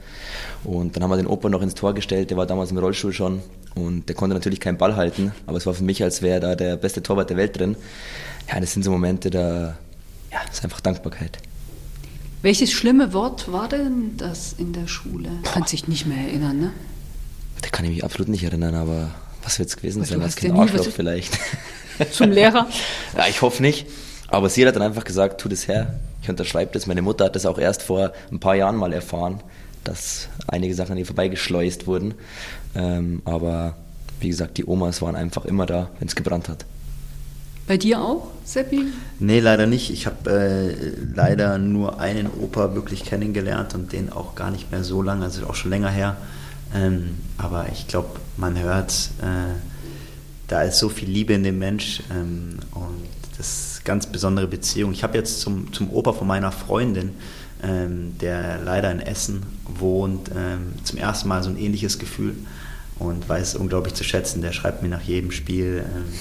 [0.64, 2.30] Und dann haben wir den Opa noch ins Tor gestellt.
[2.30, 3.42] Der war damals im Rollstuhl schon.
[3.76, 5.32] Und der konnte natürlich keinen Ball halten.
[5.48, 7.76] Aber es war für mich, als wäre da der beste Torwart der Welt drin.
[8.52, 9.78] Ja, das sind so Momente, da
[10.32, 11.38] ja, ist einfach Dankbarkeit.
[12.44, 15.30] Welches schlimme Wort war denn das in der Schule?
[15.44, 16.72] Kann sich nicht mehr erinnern, ne?
[17.62, 19.12] Da kann ich mich absolut nicht erinnern, aber
[19.44, 20.22] was wird es gewesen sein?
[20.22, 21.40] Als Kind Arschloch vielleicht.
[22.12, 22.68] Zum Lehrer?
[23.18, 23.88] ja, ich hoffe nicht.
[24.28, 25.98] Aber sie hat dann einfach gesagt, tu das her.
[26.22, 26.86] Ich unterschreibe das.
[26.86, 29.42] Meine Mutter hat das auch erst vor ein paar Jahren mal erfahren,
[29.86, 32.14] dass einige Sachen an ihr vorbeigeschleust wurden.
[32.76, 33.78] Ähm, aber
[34.20, 36.66] wie gesagt, die Omas waren einfach immer da, wenn es gebrannt hat.
[37.66, 38.88] Bei dir auch, Seppi?
[39.20, 39.90] Nee, leider nicht.
[39.90, 44.84] Ich habe äh, leider nur einen Opa wirklich kennengelernt und den auch gar nicht mehr
[44.84, 46.18] so lange, also auch schon länger her.
[46.76, 49.54] Ähm, aber ich glaube, man hört, äh,
[50.48, 54.48] da ist so viel Liebe in dem Mensch ähm, und das ist eine ganz besondere
[54.48, 54.92] Beziehung.
[54.92, 57.12] Ich habe jetzt zum, zum Opa von meiner Freundin,
[57.64, 62.36] ähm, der leider in Essen wohnt, ähm, zum ersten Mal so ein ähnliches Gefühl
[63.00, 64.42] und weiß unglaublich zu schätzen.
[64.42, 66.14] Der schreibt mir nach jedem Spiel, ähm,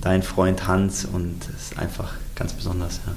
[0.00, 3.00] dein Freund Hans und es ist einfach ganz besonders.
[3.06, 3.14] Ja.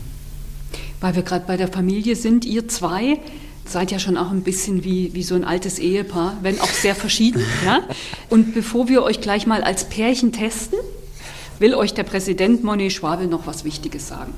[0.99, 3.19] Weil wir gerade bei der Familie sind, ihr zwei,
[3.65, 6.95] seid ja schon auch ein bisschen wie, wie so ein altes Ehepaar, wenn auch sehr
[6.95, 7.43] verschieden.
[7.65, 7.81] ja?
[8.29, 10.79] Und bevor wir euch gleich mal als Pärchen testen,
[11.59, 14.33] will euch der Präsident Monet Schwabel noch was Wichtiges sagen.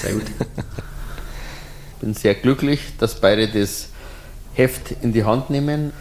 [0.00, 0.26] Sehr gut.
[0.26, 3.88] Ich bin sehr glücklich, dass beide das
[4.54, 5.92] Heft in die Hand nehmen.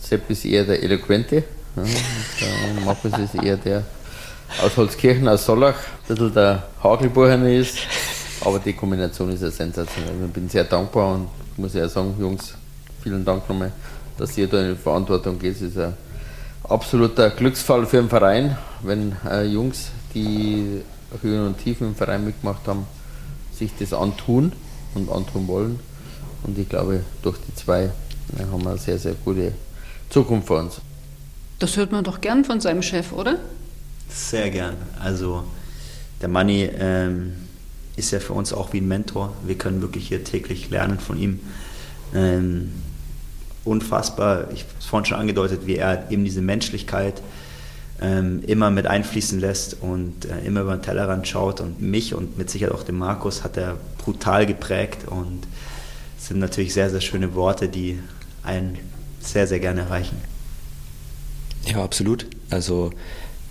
[0.00, 1.44] Sepp ist eher der Eloquente.
[1.76, 3.84] Ja, der Markus ist eher der
[4.62, 7.78] aus Holzkirchen, aus Sollach, ein bisschen der Hagelbuchene ist.
[8.44, 10.14] Aber die Kombination ist ja sensationell.
[10.26, 12.54] Ich bin sehr dankbar und muss ja sagen, Jungs,
[13.02, 13.72] vielen Dank nochmal,
[14.18, 15.56] dass ihr da in die Verantwortung geht.
[15.56, 15.94] Es ist ein
[16.64, 20.82] absoluter Glücksfall für den Verein, wenn äh, Jungs, die
[21.22, 22.86] Höhen und Tiefen im Verein mitgemacht haben,
[23.52, 24.52] sich das antun
[24.94, 25.80] und antun wollen.
[26.42, 27.90] Und ich glaube, durch die zwei äh,
[28.50, 29.52] haben wir eine sehr, sehr gute
[30.10, 30.80] Zukunft vor uns.
[31.58, 33.38] Das hört man doch gern von seinem Chef, oder?
[34.08, 34.76] Sehr gern.
[35.00, 35.44] Also
[36.20, 37.32] der Manni ähm,
[37.96, 39.32] ist ja für uns auch wie ein Mentor.
[39.44, 41.40] Wir können wirklich hier täglich lernen von ihm.
[42.14, 42.72] Ähm,
[43.64, 47.20] unfassbar, ich habe es vorhin schon angedeutet, wie er eben diese Menschlichkeit
[48.00, 51.60] ähm, immer mit einfließen lässt und äh, immer über den Tellerrand schaut.
[51.60, 55.46] Und mich und mit Sicherheit auch den Markus hat er brutal geprägt und
[56.18, 57.98] es sind natürlich sehr, sehr schöne Worte, die
[58.42, 58.78] einen
[59.20, 60.16] sehr, sehr gerne erreichen.
[61.66, 62.26] Ja, absolut.
[62.50, 62.92] Also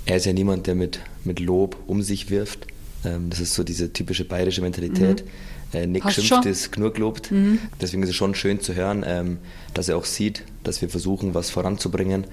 [0.05, 2.67] er ist ja niemand, der mit, mit Lob um sich wirft.
[3.03, 5.23] Ähm, das ist so diese typische bayerische Mentalität.
[5.25, 5.77] Mhm.
[5.79, 6.43] Äh, Nick Hast schimpft schon?
[6.43, 7.31] ist nur gelobt.
[7.31, 7.59] Mhm.
[7.81, 9.37] Deswegen ist es schon schön zu hören, ähm,
[9.73, 12.25] dass er auch sieht, dass wir versuchen, was voranzubringen.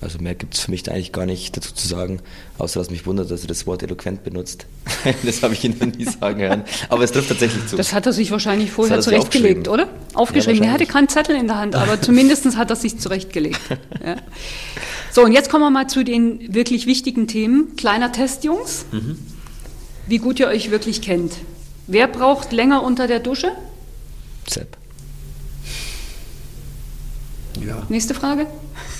[0.00, 2.20] Also mehr gibt es für mich da eigentlich gar nicht dazu zu sagen,
[2.58, 4.66] außer dass mich wundert, dass er das Wort eloquent benutzt.
[5.24, 6.64] das habe ich ihn noch nie sagen hören.
[6.90, 7.76] Aber es trifft tatsächlich zu.
[7.76, 9.88] Das hat er sich wahrscheinlich vorher zurechtgelegt, oder?
[10.12, 10.62] Aufgeschrieben.
[10.62, 13.60] Ja, er hatte keinen Zettel in der Hand, aber zumindest hat er sich zurechtgelegt.
[14.04, 14.16] Ja.
[15.16, 17.74] So, und jetzt kommen wir mal zu den wirklich wichtigen Themen.
[17.76, 18.84] Kleiner Test, Jungs.
[18.92, 19.16] Mhm
[20.06, 21.32] wie gut ihr euch wirklich kennt.
[21.86, 23.52] Wer braucht länger unter der Dusche?
[24.48, 24.76] Sepp.
[27.66, 27.82] Ja.
[27.88, 28.46] Nächste Frage?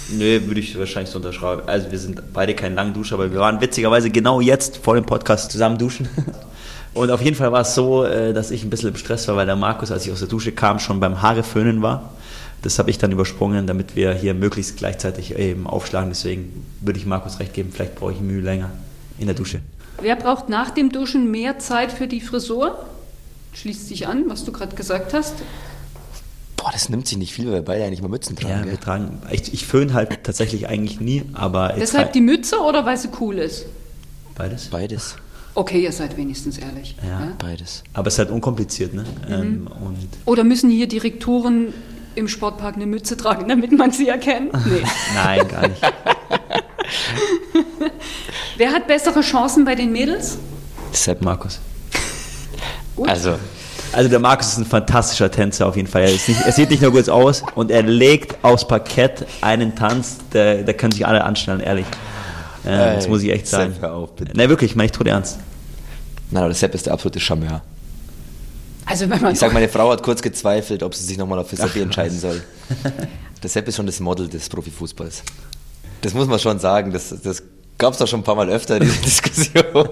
[0.08, 1.62] Nö, würde ich wahrscheinlich so unterschreiben.
[1.66, 5.50] Also wir sind beide kein Langduscher, aber wir waren witzigerweise genau jetzt vor dem Podcast
[5.50, 6.08] zusammen duschen.
[6.94, 9.36] Und auf jeden Fall war es so, äh, dass ich ein bisschen im Stress war,
[9.36, 12.12] weil der Markus, als ich aus der Dusche kam, schon beim Haareföhnen war.
[12.62, 16.10] Das habe ich dann übersprungen, damit wir hier möglichst gleichzeitig eben aufschlagen.
[16.10, 18.70] Deswegen würde ich Markus recht geben, vielleicht brauche ich Mühe länger
[19.18, 19.60] in der Dusche.
[20.00, 22.84] Wer braucht nach dem Duschen mehr Zeit für die Frisur?
[23.54, 25.34] Schließt sich an, was du gerade gesagt hast.
[26.56, 28.50] Boah, das nimmt sich nicht viel, weil wir beide eigentlich mal Mützen tragen.
[28.50, 28.72] Ja, gell?
[28.72, 29.22] wir tragen.
[29.30, 31.74] Ich, ich föhne halt tatsächlich eigentlich nie, aber.
[31.78, 33.66] Deshalb die Mütze oder weil sie cool ist?
[34.34, 34.66] Beides.
[34.66, 35.16] Beides.
[35.54, 36.96] Okay, ihr seid wenigstens ehrlich.
[37.02, 37.32] Ja.
[37.38, 37.82] Beides.
[37.94, 39.04] Aber es ist halt unkompliziert, ne?
[39.26, 41.72] Ähm, und Oder müssen hier Direktoren
[42.16, 44.52] im Sportpark eine Mütze tragen, damit man sie erkennt?
[44.66, 44.82] Nee.
[45.14, 45.82] nein, gar nicht.
[48.56, 50.38] Wer hat bessere Chancen bei den Mädels?
[50.92, 51.22] Sepp.
[51.22, 51.60] Markus.
[52.94, 53.08] Gut.
[53.08, 53.38] Also,
[53.92, 56.02] Also der Markus ist ein fantastischer Tänzer auf jeden Fall.
[56.02, 59.74] Er, ist nicht, er sieht nicht nur gut aus und er legt aufs Parkett einen
[59.74, 61.86] Tanz, der, der können sich alle anstellen, ehrlich.
[62.64, 63.74] Äh, das muss ich echt sagen.
[63.74, 64.36] Sepp, hör auf, bitte.
[64.36, 65.38] Ne, wirklich, ich meine ich tot ernst.
[66.30, 67.62] nein, aber der Sepp ist der absolute Charmeur.
[68.86, 71.50] Also wenn man Ich sag, meine Frau hat kurz gezweifelt, ob sie sich nochmal auf
[71.50, 72.42] Seppi entscheiden soll.
[73.42, 75.22] Der Sepp ist schon das Model des Profifußballs.
[76.00, 76.92] Das muss man schon sagen.
[76.92, 77.42] Das, das
[77.78, 79.88] gab es doch schon ein paar Mal öfter, diese Diskussion.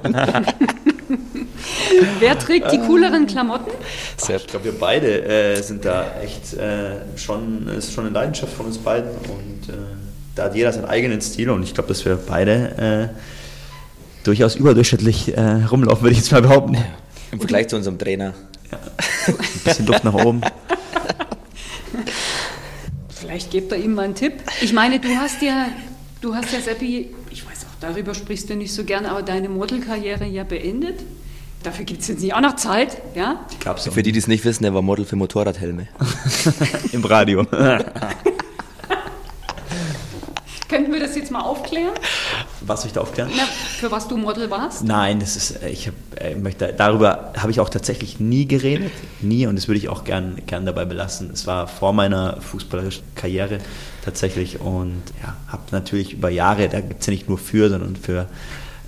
[2.21, 3.71] wer trägt die cooleren Klamotten?
[4.17, 4.43] Sepp.
[4.43, 8.67] Ich glaube, wir beide äh, sind da echt äh, schon, ist schon eine Leidenschaft von
[8.67, 9.77] uns beiden und äh,
[10.35, 13.19] da hat jeder seinen eigenen Stil und ich glaube, dass wir beide äh,
[14.25, 16.79] durchaus überdurchschnittlich äh, rumlaufen, würde ich jetzt mal behaupten.
[17.31, 18.35] Im Vergleich zu unserem Trainer.
[19.27, 19.35] Ein
[19.65, 20.41] bisschen Luft nach oben.
[23.09, 24.35] Vielleicht gebt ihr ihm mal einen Tipp.
[24.61, 25.69] Ich meine, du hast ja,
[26.21, 29.49] du hast ja Seppi, ich weiß auch, darüber sprichst du nicht so gern, aber deine
[29.49, 31.01] Modelkarriere ja beendet.
[31.63, 33.47] Dafür gibt es jetzt nicht auch noch Zeit, ja?
[33.65, 35.89] Gab's Für die, die es nicht wissen, er war Model für Motorradhelme.
[36.93, 37.47] im Radio.
[40.75, 41.93] Könnten wir das jetzt mal aufklären?
[42.63, 43.31] Was soll ich da aufklären?
[43.37, 44.83] Na, für was du Model warst?
[44.83, 48.91] Nein, das ist, äh, ich hab, äh, möchte, darüber habe ich auch tatsächlich nie geredet,
[49.21, 51.31] nie und das würde ich auch gern, gern dabei belassen.
[51.33, 53.59] Es war vor meiner fußballerischen Karriere
[54.05, 57.95] tatsächlich und ja, habe natürlich über Jahre, da gibt es ja nicht nur für, sondern
[57.95, 58.27] für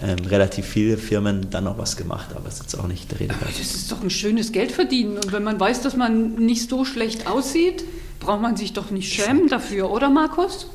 [0.03, 3.20] ähm, relativ viele Firmen dann noch was gemacht, aber es ist jetzt auch nicht der
[3.20, 3.35] Rede.
[3.40, 5.18] Das ist doch ein schönes Geld verdienen.
[5.18, 7.85] Und wenn man weiß, dass man nicht so schlecht aussieht,
[8.18, 10.66] braucht man sich doch nicht schämen dafür, oder Markus?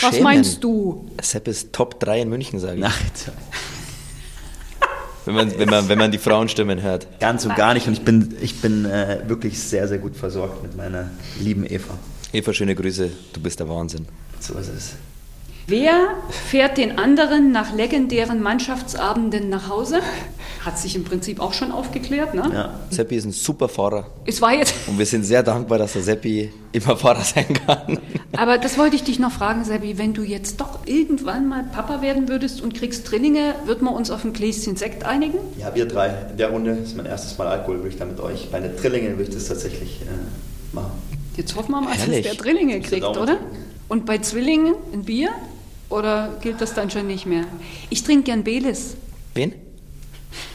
[0.00, 0.22] Was Schämen?
[0.22, 1.06] meinst du?
[1.20, 2.80] Sepp ist Top 3 in München, sage ich.
[2.80, 2.92] Nein,
[5.24, 7.06] Wenn man, wenn, man, wenn man die Frauenstimmen hört.
[7.20, 10.62] ganz und gar nicht und ich bin, ich bin äh, wirklich sehr, sehr gut versorgt
[10.64, 11.94] mit meiner lieben Eva.
[12.32, 13.10] Eva, schöne Grüße.
[13.32, 14.06] Du bist der Wahnsinn.
[14.40, 14.90] So ist es.
[15.66, 20.00] Wer fährt den anderen nach legendären Mannschaftsabenden nach Hause?
[20.64, 22.50] Hat sich im Prinzip auch schon aufgeklärt, ne?
[22.52, 22.80] Ja.
[22.90, 24.06] Seppi ist ein super Fahrer.
[24.24, 24.74] Es war jetzt.
[24.86, 27.98] Und wir sind sehr dankbar, dass der Seppi immer Fahrer sein kann.
[28.36, 32.02] Aber das wollte ich dich noch fragen, Sebi, wenn du jetzt doch irgendwann mal Papa
[32.02, 35.38] werden würdest und kriegst Drillinge, wird man uns auf ein Gläschen Sekt einigen?
[35.58, 36.14] Ja, wir drei.
[36.30, 38.50] In der Runde ist mein erstes Mal Alkohol, würde ich da mit euch.
[38.50, 40.92] Bei den Trillingen würde ich das tatsächlich äh, machen.
[41.36, 43.38] Jetzt hoffen wir mal, dass der Drillinge kriegt, oder?
[43.88, 45.30] Und bei Zwillingen ein Bier?
[45.92, 47.44] Oder gilt das dann schon nicht mehr?
[47.90, 48.96] Ich trinke gern Belis.
[49.34, 49.52] Wen?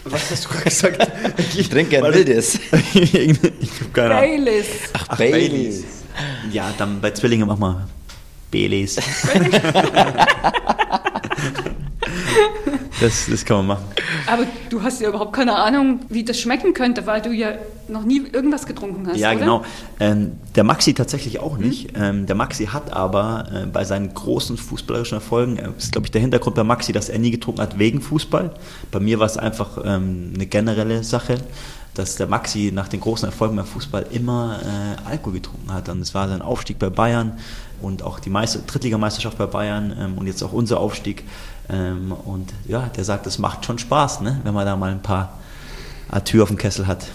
[0.03, 1.07] Was hast du gerade gesagt?
[1.57, 2.55] Ich trinke gern Wildes.
[2.93, 4.29] ich habe keine Ahnung.
[4.29, 4.65] Baileys.
[4.93, 5.49] Ach, Ach, Baileys.
[5.51, 5.83] Baileys.
[6.51, 7.87] Ja, dann bei Zwillingen mach mal
[8.51, 8.95] Baileys.
[12.99, 13.85] das, das kann man machen.
[14.25, 17.53] Aber du hast ja überhaupt keine Ahnung, wie das schmecken könnte, weil du ja
[17.87, 19.39] noch nie irgendwas getrunken hast, Ja, oder?
[19.39, 19.65] genau.
[19.99, 21.93] Ähm, der Maxi tatsächlich auch nicht.
[21.95, 26.11] Ähm, der Maxi hat aber äh, bei seinen großen fußballerischen Erfolgen, äh, ist glaube ich
[26.11, 28.51] der Hintergrund bei Maxi, dass er nie getrunken hat wegen Fußball.
[28.91, 31.37] Bei mir war es einfach ähm, eine generelle Sache,
[31.93, 35.89] dass der Maxi nach den großen Erfolgen beim Fußball immer äh, Alkohol getrunken hat.
[35.89, 37.37] Und es war sein Aufstieg bei Bayern
[37.81, 41.23] und auch die Meister Drittligameisterschaft bei Bayern ähm, und jetzt auch unser Aufstieg.
[41.69, 44.39] Ähm, und ja, der sagt, es macht schon Spaß, ne?
[44.43, 45.33] wenn man da mal ein paar
[46.09, 47.07] Atür auf dem Kessel hat.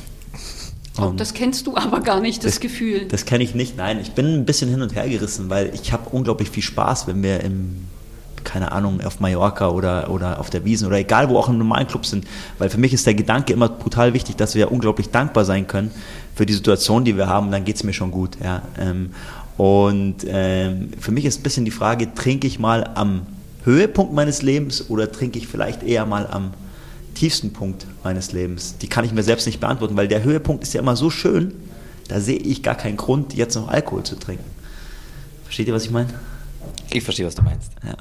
[0.99, 3.07] Und- das kennst du aber gar nicht, das, Gefühl.
[3.09, 3.99] das kenne ich nicht, nein.
[3.99, 7.23] Ich bin ein bisschen hin und her gerissen, weil ich habe unglaublich viel Spaß, wenn
[7.23, 7.89] wir im,
[8.45, 11.87] keine Ahnung, auf Mallorca oder, oder auf der Wiesen oder egal wo auch im normalen
[11.87, 12.27] Club sind.
[12.59, 15.91] Weil für mich ist der Gedanke immer brutal wichtig, dass wir unglaublich dankbar sein können
[16.35, 18.37] für die Situation, die wir haben, dann geht es mir schon gut.
[18.45, 18.61] Ja.
[18.79, 19.13] Ähm,
[19.57, 23.23] Und ähm, für mich ist ein bisschen die Frage, trinke ich mal am
[23.65, 26.53] Höhepunkt meines Lebens oder trinke ich vielleicht eher mal am
[27.15, 28.77] tiefsten Punkt meines Lebens?
[28.79, 31.55] Die kann ich mir selbst nicht beantworten, weil der Höhepunkt ist ja immer so schön,
[32.09, 34.45] da sehe ich gar keinen Grund, jetzt noch Alkohol zu trinken.
[35.45, 36.09] Versteht ihr, was ich meine?
[36.91, 37.71] Ich verstehe, was du meinst.
[37.87, 37.95] Ja.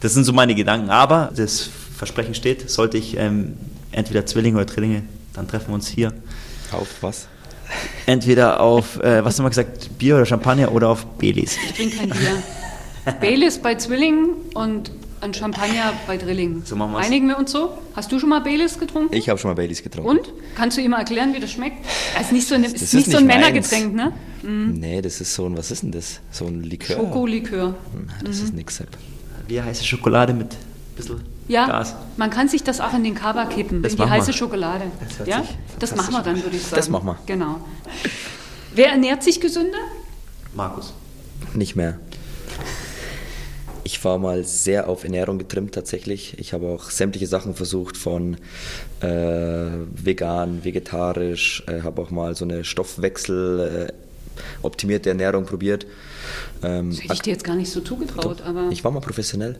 [0.00, 0.90] Das sind so meine Gedanken.
[0.90, 3.56] Aber das Versprechen steht, sollte ich ähm,
[3.92, 5.02] entweder Zwillinge oder Drillinge,
[5.34, 6.12] dann treffen wir uns hier.
[6.72, 7.26] Auf was?
[8.06, 11.56] Entweder auf, äh, was haben wir gesagt, Bier oder Champagner oder auf Baileys.
[11.68, 12.42] Ich trinke kein Bier.
[13.20, 14.90] Baileys bei Zwillingen und
[15.22, 16.62] ein Champagner bei Drillingen.
[16.64, 17.04] So machen wir's.
[17.06, 17.76] Einigen wir uns so?
[17.94, 19.14] Hast du schon mal Baileys getrunken?
[19.14, 20.08] Ich habe schon mal Baileys getrunken.
[20.10, 20.32] Und?
[20.54, 21.84] Kannst du ihm mal erklären, wie das schmeckt?
[22.14, 24.12] Das ist nicht so, eine, ist ist nicht so ein nicht Männergetränk, ne?
[24.42, 26.20] Nee, das ist so ein, was ist denn das?
[26.30, 26.96] So ein Likör?
[26.96, 27.74] Schokolikör.
[27.94, 28.88] Nein, das ist nix, Sepp.
[29.46, 31.94] Wie heiße Schokolade mit ein bisschen Ja, Gas.
[32.16, 34.20] man kann sich das auch in den Kaba kippen, Das in die machen wir.
[34.22, 34.84] heiße Schokolade.
[35.18, 35.44] Das ja?
[35.78, 36.76] Das machen wir dann, würde ich sagen.
[36.76, 37.18] Das machen wir.
[37.26, 37.60] Genau.
[38.74, 39.78] Wer ernährt sich gesünder?
[40.54, 40.94] Markus.
[41.54, 41.98] Nicht mehr.
[43.92, 46.38] Ich war mal sehr auf Ernährung getrimmt tatsächlich.
[46.38, 48.36] Ich habe auch sämtliche Sachen versucht von
[49.00, 53.92] äh, vegan, vegetarisch, äh, habe auch mal so eine Stoffwechsel äh,
[54.62, 55.88] optimierte Ernährung probiert.
[56.62, 58.68] Ähm, das hätte ich dir jetzt gar nicht so zugetraut, aber.
[58.70, 59.58] Ich war mal professionell.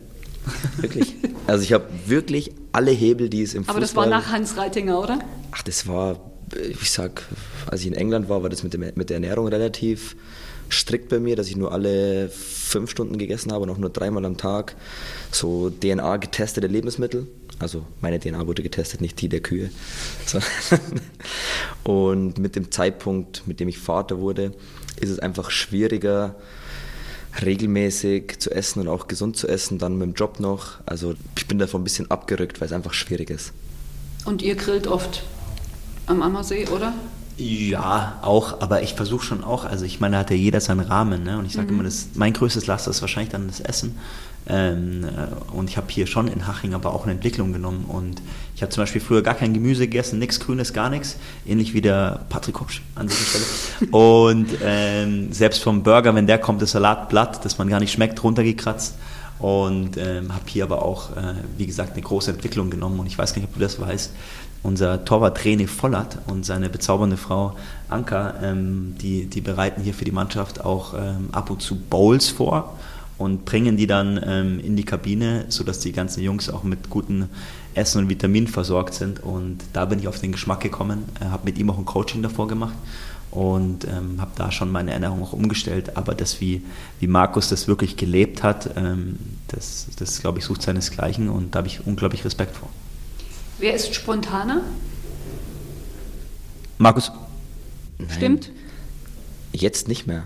[0.77, 1.13] wirklich.
[1.45, 3.75] Also ich habe wirklich alle Hebel, die es im Fußball...
[3.75, 5.19] Aber das war nach Hans Reitinger, oder?
[5.51, 6.21] Ach, das war,
[6.55, 7.23] ich sag,
[7.67, 10.15] als ich in England war, war das mit, dem, mit der Ernährung relativ
[10.71, 14.25] strikt bei mir, dass ich nur alle fünf Stunden gegessen habe und auch nur dreimal
[14.25, 14.75] am Tag
[15.31, 17.27] so DNA-getestete Lebensmittel.
[17.59, 19.69] Also meine DNA wurde getestet, nicht die der Kühe.
[20.25, 20.39] So.
[21.83, 24.53] Und mit dem Zeitpunkt, mit dem ich Vater wurde,
[24.99, 26.35] ist es einfach schwieriger,
[27.43, 30.79] regelmäßig zu essen und auch gesund zu essen, dann mit dem Job noch.
[30.85, 33.53] Also ich bin davon ein bisschen abgerückt, weil es einfach schwierig ist.
[34.25, 35.23] Und ihr grillt oft
[36.07, 36.93] am Ammersee, oder?
[37.37, 40.81] Ja, auch, aber ich versuche schon auch, also ich meine, da hat ja jeder seinen
[40.81, 41.37] Rahmen, ne?
[41.37, 41.75] Und ich sage mhm.
[41.75, 43.97] immer, das, mein größtes Laster ist wahrscheinlich dann das Essen.
[44.47, 47.85] Ähm, äh, und ich habe hier schon in Haching aber auch eine Entwicklung genommen.
[47.87, 48.21] Und
[48.55, 51.17] ich habe zum Beispiel früher gar kein Gemüse gegessen, nichts Grünes, gar nichts.
[51.45, 53.91] Ähnlich wie der Patrick Hopsch an dieser Stelle.
[53.91, 58.23] Und ähm, selbst vom Burger, wenn der kommt, das Salatblatt, das man gar nicht schmeckt,
[58.23, 58.95] runtergekratzt.
[59.39, 62.99] Und ähm, habe hier aber auch, äh, wie gesagt, eine große Entwicklung genommen.
[62.99, 64.11] Und ich weiß gar nicht, ob du das weißt
[64.63, 67.55] unser Torwart René Vollert und seine bezaubernde Frau
[67.89, 72.29] Anka, ähm, die, die bereiten hier für die Mannschaft auch ähm, ab und zu Bowls
[72.29, 72.77] vor
[73.17, 77.29] und bringen die dann ähm, in die Kabine, sodass die ganzen Jungs auch mit guten
[77.73, 79.21] Essen und Vitaminen versorgt sind.
[79.21, 82.21] Und da bin ich auf den Geschmack gekommen, äh, habe mit ihm auch ein Coaching
[82.21, 82.75] davor gemacht
[83.31, 85.97] und ähm, habe da schon meine Ernährung auch umgestellt.
[85.97, 86.63] Aber das, wie,
[86.99, 91.59] wie Markus das wirklich gelebt hat, ähm, das, das glaube ich, sucht seinesgleichen und da
[91.59, 92.69] habe ich unglaublich Respekt vor.
[93.61, 94.63] Wer ist spontaner?
[96.79, 97.11] Markus.
[97.99, 98.09] Nein.
[98.09, 98.51] Stimmt?
[99.53, 100.23] Jetzt nicht mehr.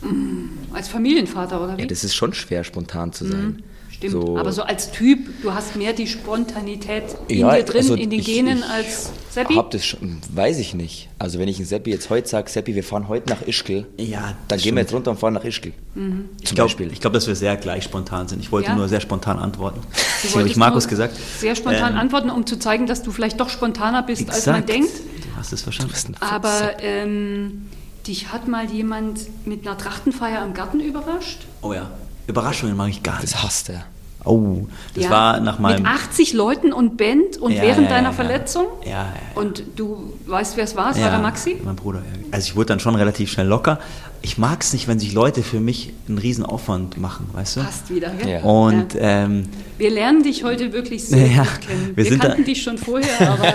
[0.00, 1.82] Mm, als Familienvater, oder wie?
[1.82, 3.44] Ja, das ist schon schwer, spontan zu sein.
[3.44, 3.62] Mhm.
[4.08, 4.36] Stimmt, so.
[4.36, 8.10] aber so als Typ, du hast mehr die Spontanität in ja, dir drin, also in
[8.10, 9.54] den ich, Genen ich als Seppi?
[9.54, 11.08] Hab das schon, weiß ich nicht.
[11.20, 14.34] Also wenn ich ein Seppi jetzt heute sage, Seppi, wir fahren heute nach Ischgl, ja,
[14.48, 15.72] dann gehen wir jetzt runter und fahren nach Ischgl.
[15.94, 16.30] Mhm.
[16.40, 18.40] Ich glaube, glaub, dass wir sehr gleich spontan sind.
[18.40, 18.74] Ich wollte ja?
[18.74, 19.80] nur sehr spontan antworten.
[20.22, 21.16] Das habe ich Markus gesagt.
[21.40, 24.36] Sehr spontan ähm, antworten, um zu zeigen, dass du vielleicht doch spontaner bist, exakt.
[24.36, 24.92] als man denkt.
[24.94, 26.14] Du hast es verstanden.
[26.20, 27.68] Aber ähm,
[28.06, 31.40] dich hat mal jemand mit einer Trachtenfeier am Garten überrascht?
[31.60, 31.90] Oh ja.
[32.28, 33.34] Überraschungen mache ich gar nicht.
[33.34, 33.84] Das hasst er.
[34.24, 35.82] Oh, das ja, war nach meinem.
[35.82, 38.66] Mit 80 Leuten und Band und ja, während ja, deiner Verletzung?
[38.84, 40.90] Ja, ja, Und du weißt, wer es war?
[40.90, 41.60] Es war der Maxi?
[41.64, 43.78] Mein Bruder, Also ich wurde dann schon relativ schnell locker.
[44.24, 47.60] Ich mag es nicht, wenn sich Leute für mich einen riesen Aufwand machen, weißt du?
[47.60, 48.40] Passt wieder, gell?
[48.42, 49.48] Und ähm,
[49.78, 51.92] wir lernen dich heute wirklich sehr gut kennen.
[51.96, 53.54] Wir, wir kannten da, dich schon vorher, aber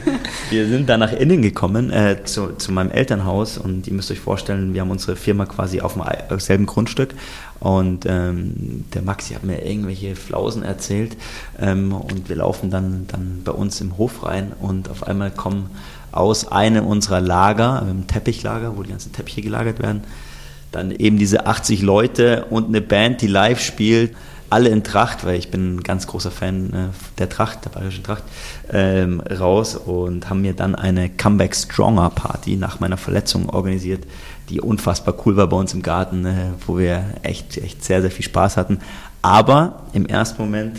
[0.50, 4.20] wir sind da nach innen gekommen äh, zu, zu meinem Elternhaus und ihr müsst euch
[4.20, 7.14] vorstellen, wir haben unsere Firma quasi auf dem selben Grundstück
[7.58, 11.16] und ähm, der Maxi hat mir irgendwelche Flausen erzählt
[11.60, 15.70] ähm, und wir laufen dann, dann bei uns im Hof rein und auf einmal kommen
[16.16, 20.02] aus einem unserer Lager, einem Teppichlager, wo die ganzen Teppiche gelagert werden,
[20.72, 24.14] dann eben diese 80 Leute und eine Band, die live spielt
[24.54, 28.04] alle in Tracht, weil ich bin ein ganz großer Fan äh, der Tracht, der bayerischen
[28.04, 28.22] Tracht,
[28.72, 34.04] ähm, raus und haben mir dann eine Comeback Stronger Party nach meiner Verletzung organisiert,
[34.50, 36.34] die unfassbar cool war bei uns im Garten, äh,
[36.66, 38.78] wo wir echt, echt sehr, sehr viel Spaß hatten.
[39.22, 40.78] Aber im ersten Moment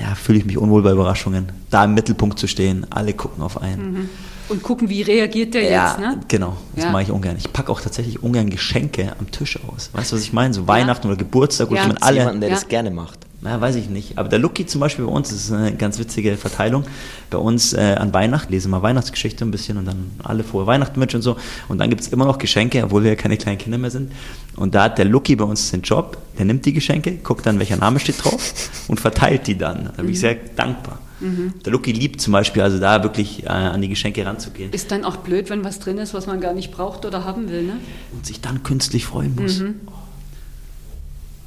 [0.00, 3.60] ja, fühle ich mich unwohl bei Überraschungen, da im Mittelpunkt zu stehen, alle gucken auf
[3.60, 3.92] einen.
[3.92, 4.08] Mhm.
[4.48, 6.20] Und gucken, wie reagiert der ja, jetzt, ne?
[6.28, 6.90] Genau, das ja.
[6.90, 7.36] mache ich ungern.
[7.36, 9.90] Ich packe auch tatsächlich ungern Geschenke am Tisch aus.
[9.92, 10.54] Weißt du, was ich meine?
[10.54, 11.86] So Weihnachten oder Geburtstag, ja.
[11.86, 12.20] man alle.
[12.20, 13.27] Jemanden, der das gerne macht.
[13.40, 14.18] Na, weiß ich nicht.
[14.18, 16.84] Aber der Lucky zum Beispiel bei uns, das ist eine ganz witzige Verteilung.
[17.30, 20.98] Bei uns äh, an Weihnachten lesen wir Weihnachtsgeschichte ein bisschen und dann alle frohe Weihnachten
[20.98, 21.36] mit und so.
[21.68, 24.10] Und dann gibt es immer noch Geschenke, obwohl wir ja keine kleinen Kinder mehr sind.
[24.56, 27.60] Und da hat der Lucky bei uns den Job, der nimmt die Geschenke, guckt dann,
[27.60, 28.54] welcher Name steht drauf
[28.88, 29.84] und verteilt die dann.
[29.84, 30.12] Da bin mhm.
[30.12, 30.98] ich sehr dankbar.
[31.20, 31.54] Mhm.
[31.64, 34.72] Der Lucky liebt zum Beispiel, also da wirklich äh, an die Geschenke ranzugehen.
[34.72, 37.50] Ist dann auch blöd, wenn was drin ist, was man gar nicht braucht oder haben
[37.50, 37.76] will, ne?
[38.12, 39.60] Und sich dann künstlich freuen muss.
[39.60, 39.76] Mhm.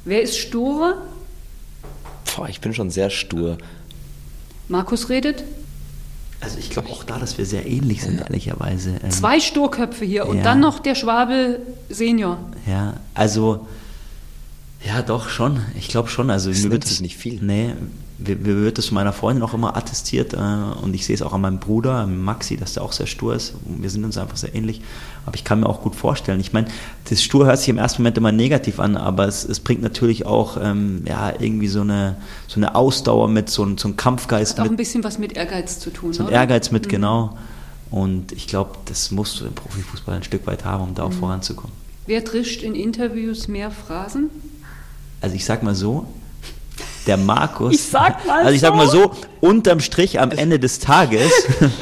[0.06, 0.96] Wer ist sturer?
[2.34, 3.58] Boah, ich bin schon sehr stur.
[4.68, 5.44] Markus redet?
[6.40, 8.24] Also ich glaube auch da, dass wir sehr ähnlich sind, ja.
[8.24, 8.96] ehrlicherweise.
[9.02, 12.38] Ähm, Zwei Sturköpfe hier und dann noch der Schwabel Senior.
[12.66, 13.68] Ja, also
[14.84, 15.60] ja, doch schon.
[15.78, 16.30] Ich glaube schon.
[16.30, 17.40] Also das mir wird es nicht viel.
[17.40, 17.74] Nee,
[18.26, 21.32] mir wird das von meiner Freundin auch immer attestiert äh, und ich sehe es auch
[21.32, 23.54] an meinem Bruder, Maxi, dass der auch sehr stur ist.
[23.64, 24.80] Wir sind uns einfach sehr ähnlich.
[25.24, 26.40] Aber ich kann mir auch gut vorstellen.
[26.40, 26.66] Ich meine,
[27.08, 30.26] das Stur hört sich im ersten Moment immer negativ an, aber es, es bringt natürlich
[30.26, 32.16] auch ähm, ja, irgendwie so eine,
[32.48, 34.54] so eine Ausdauer mit, so, ein, so ein Kampfgeist.
[34.54, 36.12] Hat auch mit, ein bisschen was mit Ehrgeiz zu tun.
[36.12, 36.90] So ein Ehrgeiz mit, mhm.
[36.90, 37.38] genau.
[37.90, 41.10] Und ich glaube, das musst du im Profifußball ein Stück weit haben, um da auch
[41.10, 41.18] mhm.
[41.20, 41.72] voranzukommen.
[42.06, 44.30] Wer trischt in Interviews mehr Phrasen?
[45.20, 46.06] Also ich sag mal so,
[47.06, 47.74] der Markus.
[47.74, 48.66] Ich sag mal Also ich so.
[48.66, 51.30] sag mal so, unterm Strich am Ende des Tages.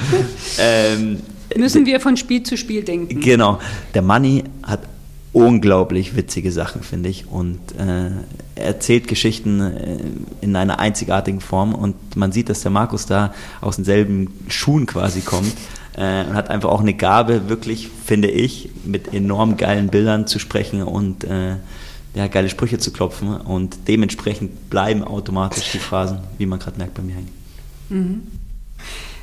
[0.59, 1.21] ähm,
[1.57, 3.21] Müssen wir von Spiel zu Spiel denken.
[3.21, 3.59] Genau.
[3.95, 4.81] Der Manni hat
[5.33, 7.29] unglaublich witzige Sachen, finde ich.
[7.29, 8.11] Und äh,
[8.57, 9.99] er erzählt Geschichten äh,
[10.41, 11.75] in einer einzigartigen Form.
[11.75, 15.53] Und man sieht, dass der Markus da aus denselben Schuhen quasi kommt.
[15.97, 20.39] Äh, und hat einfach auch eine Gabe, wirklich, finde ich, mit enorm geilen Bildern zu
[20.39, 21.57] sprechen und äh,
[22.15, 23.37] ja, geile Sprüche zu klopfen.
[23.37, 28.31] Und dementsprechend bleiben automatisch die Phrasen, wie man gerade merkt, bei mir hängen.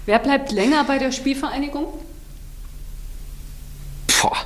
[0.06, 1.88] Wer bleibt länger bei der Spielvereinigung?
[4.22, 4.38] Boah,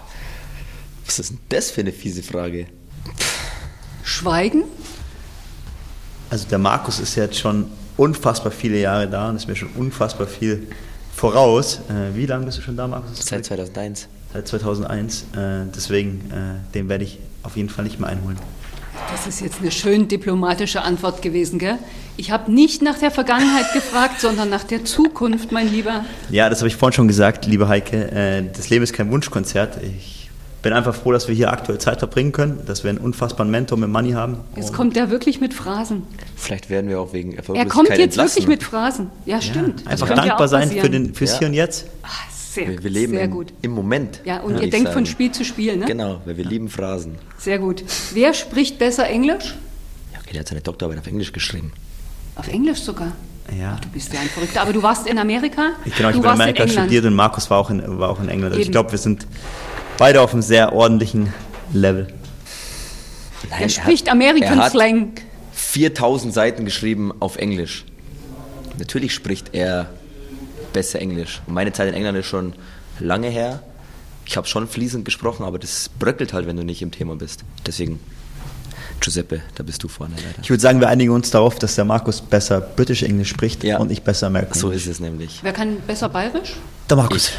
[1.06, 2.68] was ist denn das für eine fiese Frage?
[4.04, 4.64] Schweigen?
[6.30, 7.68] Also der Markus ist jetzt schon
[7.98, 10.68] unfassbar viele Jahre da und ist mir schon unfassbar viel
[11.14, 11.82] voraus.
[11.90, 13.26] Äh, wie lange bist du schon da, Markus?
[13.26, 14.08] Seit 2001.
[14.34, 15.22] Seit 2001.
[15.36, 18.38] Äh, deswegen, äh, den werde ich auf jeden Fall nicht mehr einholen.
[19.12, 21.78] Das ist jetzt eine schön diplomatische Antwort gewesen, gell?
[22.18, 26.06] Ich habe nicht nach der Vergangenheit gefragt, sondern nach der Zukunft, mein Lieber.
[26.30, 28.12] Ja, das habe ich vorhin schon gesagt, liebe Heike.
[28.12, 29.78] Äh, das Leben ist kein Wunschkonzert.
[29.84, 30.30] Ich
[30.62, 33.78] bin einfach froh, dass wir hier aktuell Zeit verbringen können, dass wir einen unfassbaren Mentor
[33.80, 34.38] mit Money haben.
[34.56, 36.04] Jetzt kommt er wirklich mit Phrasen.
[36.36, 38.36] Vielleicht werden wir auch wegen Er Erfolglosigkeit kommt jetzt entlassen.
[38.36, 39.10] wirklich mit Phrasen.
[39.26, 39.82] Ja, stimmt.
[39.86, 41.40] Das einfach ja dankbar sein für den, fürs Ja.
[41.40, 41.88] Hier und Jetzt.
[42.04, 42.08] Ah,
[42.52, 43.54] sehr, Wir, wir leben sehr im, gut.
[43.62, 44.20] im Moment.
[44.26, 45.06] Ja, und ihr denkt von sagen.
[45.06, 45.86] Spiel zu Spiel, ne?
[45.86, 47.16] Genau, weil wir lieben Phrasen.
[47.38, 47.84] Sehr gut.
[48.14, 49.56] Wer spricht besser Englisch?
[50.12, 51.72] Ja, okay, der hat seine Doktorarbeit auf Englisch geschrieben.
[52.36, 53.14] Auf Englisch sogar.
[53.58, 53.78] Ja.
[53.82, 54.62] Du bist ja ein Verrückter.
[54.62, 55.72] Aber du warst in Amerika?
[55.86, 58.10] Ich, genau, ich du habe in Amerika in studiert und Markus war auch in, war
[58.10, 58.54] auch in England.
[58.54, 59.26] Also ich glaube, wir sind
[59.98, 61.34] beide auf einem sehr ordentlichen
[61.72, 62.08] Level.
[63.50, 65.14] Er spricht American er hat Slang.
[65.54, 67.86] 4000 Seiten geschrieben auf Englisch.
[68.78, 69.90] Natürlich spricht er
[70.74, 71.42] besser Englisch.
[71.48, 72.54] Und meine Zeit in England ist schon
[73.00, 73.62] lange her.
[74.26, 77.44] Ich habe schon fließend gesprochen, aber das bröckelt halt, wenn du nicht im Thema bist.
[77.66, 78.00] Deswegen,
[79.00, 80.40] Giuseppe, da bist du vorne leider.
[80.44, 83.80] Ich würde sagen, wir einigen uns darauf, dass der Markus besser British Englisch spricht Ja.
[83.80, 85.40] und ich besser American So ist es nämlich.
[85.42, 86.56] Wer kann besser bayerisch?
[86.90, 87.30] Der Markus.
[87.30, 87.34] Ich.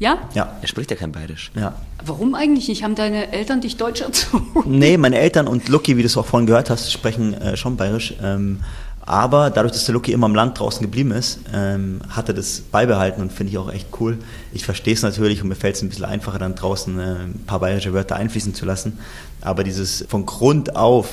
[0.00, 0.18] Ja?
[0.34, 0.56] Ja.
[0.60, 1.52] Er spricht ja kein Bayerisch.
[1.54, 1.74] ja.
[2.04, 2.82] Warum eigentlich nicht?
[2.82, 4.44] Haben deine Eltern dich Deutsch erzogen?
[4.66, 7.76] Nee, meine Eltern und Lucky, wie du es auch vorhin gehört hast, sprechen äh, schon
[7.76, 8.12] bayerisch.
[8.20, 8.60] Ähm,
[9.06, 12.60] aber dadurch, dass der Lucky immer im Land draußen geblieben ist, ähm, hat er das
[12.60, 14.18] beibehalten und finde ich auch echt cool.
[14.52, 17.44] Ich verstehe es natürlich und mir fällt es ein bisschen einfacher, dann draußen äh, ein
[17.46, 18.98] paar bayerische Wörter einfließen zu lassen.
[19.42, 21.08] Aber dieses von Grund auf,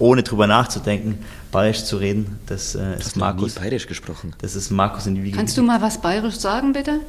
[0.00, 1.18] ohne drüber nachzudenken,
[1.52, 3.54] bayerisch zu reden, das äh, ist noch nie Markus.
[3.54, 4.34] Bayerisch gesprochen.
[4.38, 5.36] Das ist Markus in die Wiege.
[5.36, 7.00] Kannst du mal was bayerisch sagen, bitte?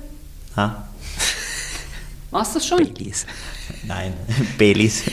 [0.55, 0.87] Ha?
[2.29, 2.77] Warst du das schon?
[2.77, 3.25] Baileys.
[3.87, 4.13] Nein,
[4.59, 5.03] Baileys.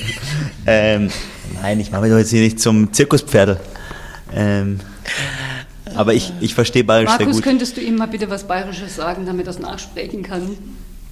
[0.66, 1.10] ähm,
[1.62, 3.58] nein, ich mache mich doch jetzt hier nicht zum Zirkuspferde.
[4.34, 4.80] Ähm,
[5.94, 7.44] aber ich, ich verstehe Bayerisch sehr Markus, gut.
[7.44, 10.56] könntest du ihm mal bitte was Bayerisches sagen, damit er es nachsprechen kann?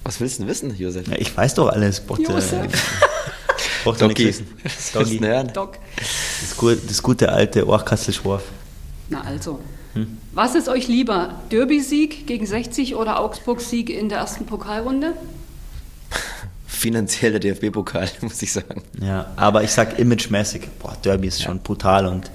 [0.03, 1.07] Was willst du denn wissen, Josef?
[1.07, 1.99] Ja, ich weiß doch alles.
[1.99, 2.71] Braucht, äh, Josef.
[3.83, 4.89] braucht doch nichts wissen.
[4.93, 5.19] Doggy.
[5.53, 5.77] Doc.
[6.41, 8.43] Das, gu- das gute alte Ohrkastelschworf.
[9.09, 9.59] Na also.
[9.93, 10.17] Hm?
[10.33, 11.41] Was ist euch lieber?
[11.51, 15.13] Derby-Sieg gegen 60 oder Augsburg-Sieg in der ersten Pokalrunde?
[16.67, 18.83] Finanziell der DFB-Pokal, muss ich sagen.
[19.01, 22.29] Ja, aber ich sag imagemäßig, boah, Derby ist schon brutal und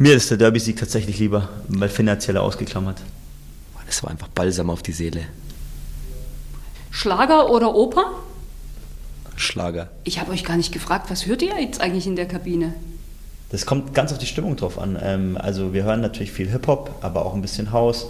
[0.00, 2.96] mir ist der Derby-Sieg tatsächlich lieber, weil finanziell ausgeklammert.
[3.86, 5.24] Das war einfach Balsam auf die Seele.
[6.90, 8.04] Schlager oder Oper?
[9.36, 9.90] Schlager.
[10.04, 12.72] Ich habe euch gar nicht gefragt, was hört ihr jetzt eigentlich in der Kabine?
[13.50, 14.98] Das kommt ganz auf die Stimmung drauf an.
[15.02, 18.06] Ähm, also wir hören natürlich viel Hip-Hop, aber auch ein bisschen House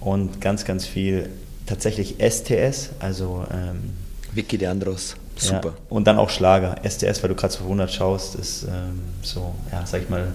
[0.00, 1.28] und ganz, ganz viel
[1.66, 3.92] tatsächlich STS, also ähm,
[4.32, 5.16] Vicky de Andros.
[5.36, 5.68] Super.
[5.68, 6.76] Ja, und dann auch Schlager.
[6.88, 10.28] STS, weil du gerade zu 100 schaust, ist ähm, so, ja, sag ich mal,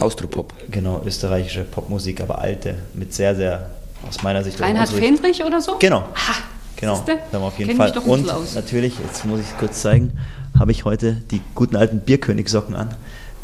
[0.00, 0.52] Austropop.
[0.70, 3.70] genau, österreichische Popmusik, aber alte, mit sehr, sehr,
[4.08, 4.60] aus meiner Sicht...
[4.60, 5.76] Reinhard Fendrich oder so?
[5.78, 6.00] Genau.
[6.00, 6.34] Ha,
[6.76, 7.18] Genau, siehste?
[7.30, 7.96] da haben wir auf jeden Kenn Fall.
[7.98, 10.12] Und natürlich, jetzt muss ich es kurz zeigen,
[10.58, 12.94] habe ich heute die guten alten Bierkönig-Socken an.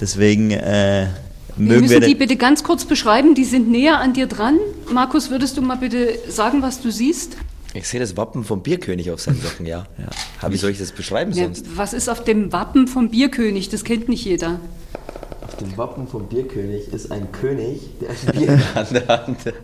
[0.01, 1.07] Deswegen äh,
[1.57, 3.35] Wir mögen müssen wir die den, bitte ganz kurz beschreiben.
[3.35, 4.59] Die sind näher an dir dran.
[4.93, 7.37] Markus, würdest du mal bitte sagen, was du siehst?
[7.73, 9.85] Ich sehe das Wappen vom Bierkönig auf seinen Socken, ja.
[10.43, 11.67] hab Wie soll ich das beschreiben Ja, sonst?
[11.77, 13.69] was ist auf dem Wappen vom Bierkönig?
[13.69, 14.59] Das kennt nicht jeder.
[15.61, 19.55] Dem Wappen vom Bierkönig ist ein König, der ein Bier an der Hand hat.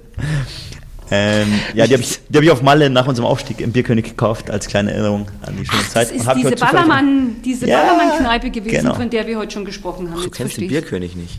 [1.11, 4.05] ähm, ja, die habe ich, die hab ich auf Malle nach unserem Aufstieg im Bierkönig
[4.05, 6.09] gekauft, als kleine Erinnerung an die schöne Zeit.
[6.09, 8.95] Das ist diese zufällig- Ballermann, diese Ja, Ballermann-Kneipe gewesen, genau.
[8.95, 10.19] von der wir heute schon gesprochen haben.
[10.19, 10.69] Du Jetzt kennst den.
[10.69, 11.39] Bierkönig nicht.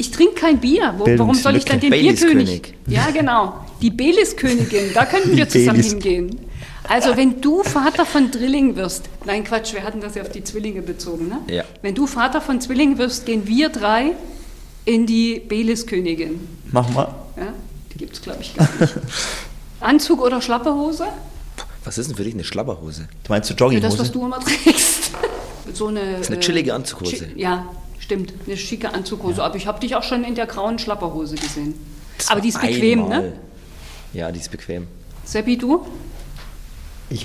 [0.00, 0.94] Ich trinke kein Bier.
[0.96, 1.90] Wo, warum soll ich dann den.
[1.90, 2.74] Bierkönig?
[2.86, 3.54] Ja, genau.
[3.82, 5.90] Die Belis-Königin, da könnten wir zusammen Baileys.
[5.92, 6.40] hingehen.
[6.88, 10.42] Also, wenn du Vater von Drilling wirst, nein, Quatsch, wir hatten das ja auf die
[10.42, 11.38] Zwillinge bezogen, ne?
[11.48, 11.64] Ja.
[11.82, 14.12] Wenn du Vater von Zwillingen wirst, gehen wir drei
[14.86, 16.40] in die Belis-Königin.
[16.72, 17.14] Mach mal.
[17.36, 17.52] Ja?
[17.92, 18.94] Die gibt es, glaube ich, gar nicht.
[19.80, 21.06] Anzug oder Schlapperhose?
[21.84, 23.06] Was ist denn für dich eine Schlabberhose?
[23.24, 23.96] Du meinst du Jogginghose?
[23.96, 25.12] das, was du immer trägst.
[25.74, 26.12] so eine.
[26.12, 27.28] Das ist eine chillige Anzughose.
[27.36, 27.66] ja,
[27.98, 28.32] stimmt.
[28.46, 29.38] Eine schicke Anzughose.
[29.38, 29.44] Ja.
[29.44, 31.74] Aber ich habe dich auch schon in der grauen Schlapperhose gesehen.
[32.16, 33.22] Das Aber die ist bequem, einmal.
[33.22, 33.32] ne?
[34.14, 34.86] Ja, die ist bequem.
[35.24, 35.86] Seppi, du?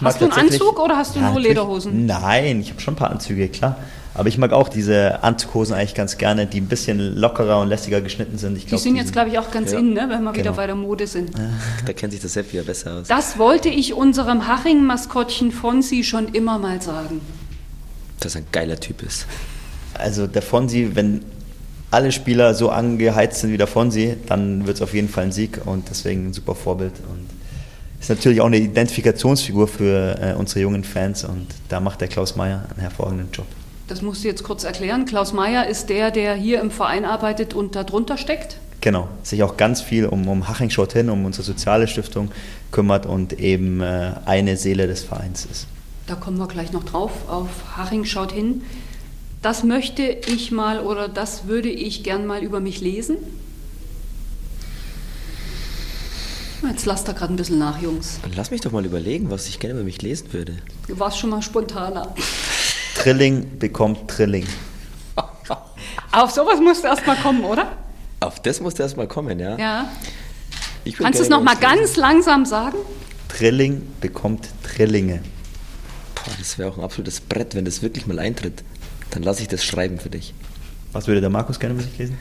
[0.04, 2.06] Hast du einen Anzug oder hast du ja, nur Lederhosen?
[2.06, 3.78] Nein, ich habe schon ein paar Anzüge, klar.
[4.16, 8.00] Aber ich mag auch diese Anzughosen eigentlich ganz gerne, die ein bisschen lockerer und lässiger
[8.00, 8.58] geschnitten sind.
[8.58, 9.80] Ich glaub, die sind jetzt, glaube ich, auch ganz ja.
[9.80, 10.36] in, ne, wenn wir genau.
[10.36, 11.32] wieder bei der Mode sind.
[11.86, 13.08] Da kennt sich das Sepp ja besser aus.
[13.08, 17.22] Das wollte ich unserem Haching-Maskottchen Fonsi schon immer mal sagen.
[18.20, 19.26] Dass er ein geiler Typ ist.
[19.96, 21.22] Also der Fonsi, wenn
[21.90, 25.32] alle Spieler so angeheizt sind wie der Fonsi, dann wird es auf jeden Fall ein
[25.32, 26.94] Sieg und deswegen ein super Vorbild.
[27.10, 27.28] Und
[28.04, 32.36] ist natürlich auch eine Identifikationsfigur für äh, unsere jungen Fans und da macht der Klaus
[32.36, 33.46] Meyer einen hervorragenden Job.
[33.88, 35.06] Das musst du jetzt kurz erklären.
[35.06, 38.58] Klaus Meyer ist der, der hier im Verein arbeitet und darunter steckt?
[38.82, 42.30] Genau, sich auch ganz viel um, um Haching schaut hin, um unsere soziale Stiftung
[42.72, 45.68] kümmert und eben äh, eine Seele des Vereins ist.
[46.06, 47.48] Da kommen wir gleich noch drauf, auf
[47.78, 48.64] Haching schaut hin.
[49.42, 53.16] Das möchte ich mal oder das würde ich gern mal über mich lesen.
[56.70, 58.20] Jetzt lasst da gerade ein bisschen nach, Jungs.
[58.36, 60.58] Lass mich doch mal überlegen, was ich gerne über mich lesen würde.
[60.88, 62.14] Du warst schon mal spontaner.
[62.96, 64.48] Trilling bekommt Trilling.
[66.12, 67.72] Auf sowas musst du erstmal kommen, oder?
[68.20, 69.58] Auf das musst du erstmal kommen, ja.
[69.58, 69.92] Ja.
[70.98, 72.78] Kannst du es nochmal ganz langsam sagen?
[73.30, 75.22] Trilling bekommt Trillinge.
[76.16, 78.64] Boah, das wäre auch ein absolutes Brett, wenn das wirklich mal eintritt.
[79.10, 80.34] Dann lasse ich das schreiben für dich.
[80.92, 82.18] Was würde der Markus gerne mit sich lesen?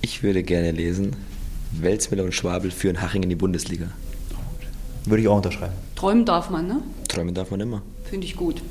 [0.00, 1.16] Ich würde gerne lesen,
[1.72, 3.88] Welzmiller und Schwabel führen Haching in die Bundesliga.
[5.04, 5.74] Würde ich auch unterschreiben.
[5.96, 6.82] Träumen darf man, ne?
[7.08, 7.82] Träumen darf man immer.
[8.04, 8.62] Finde ich gut.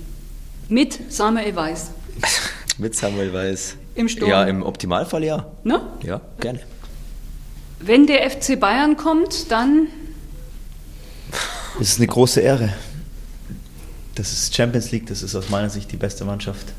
[0.70, 1.92] Mit Samuel Weiß.
[2.78, 3.76] Mit Samuel Weiß.
[3.96, 4.30] Im Sturm?
[4.30, 5.48] Ja, im Optimalfall ja.
[5.64, 5.82] Ne?
[6.04, 6.60] Ja, gerne.
[7.80, 9.88] Wenn der FC Bayern kommt, dann.
[11.80, 12.74] Es ist eine große Ehre.
[14.16, 16.74] Das ist Champions League, das ist aus meiner Sicht die beste Mannschaft.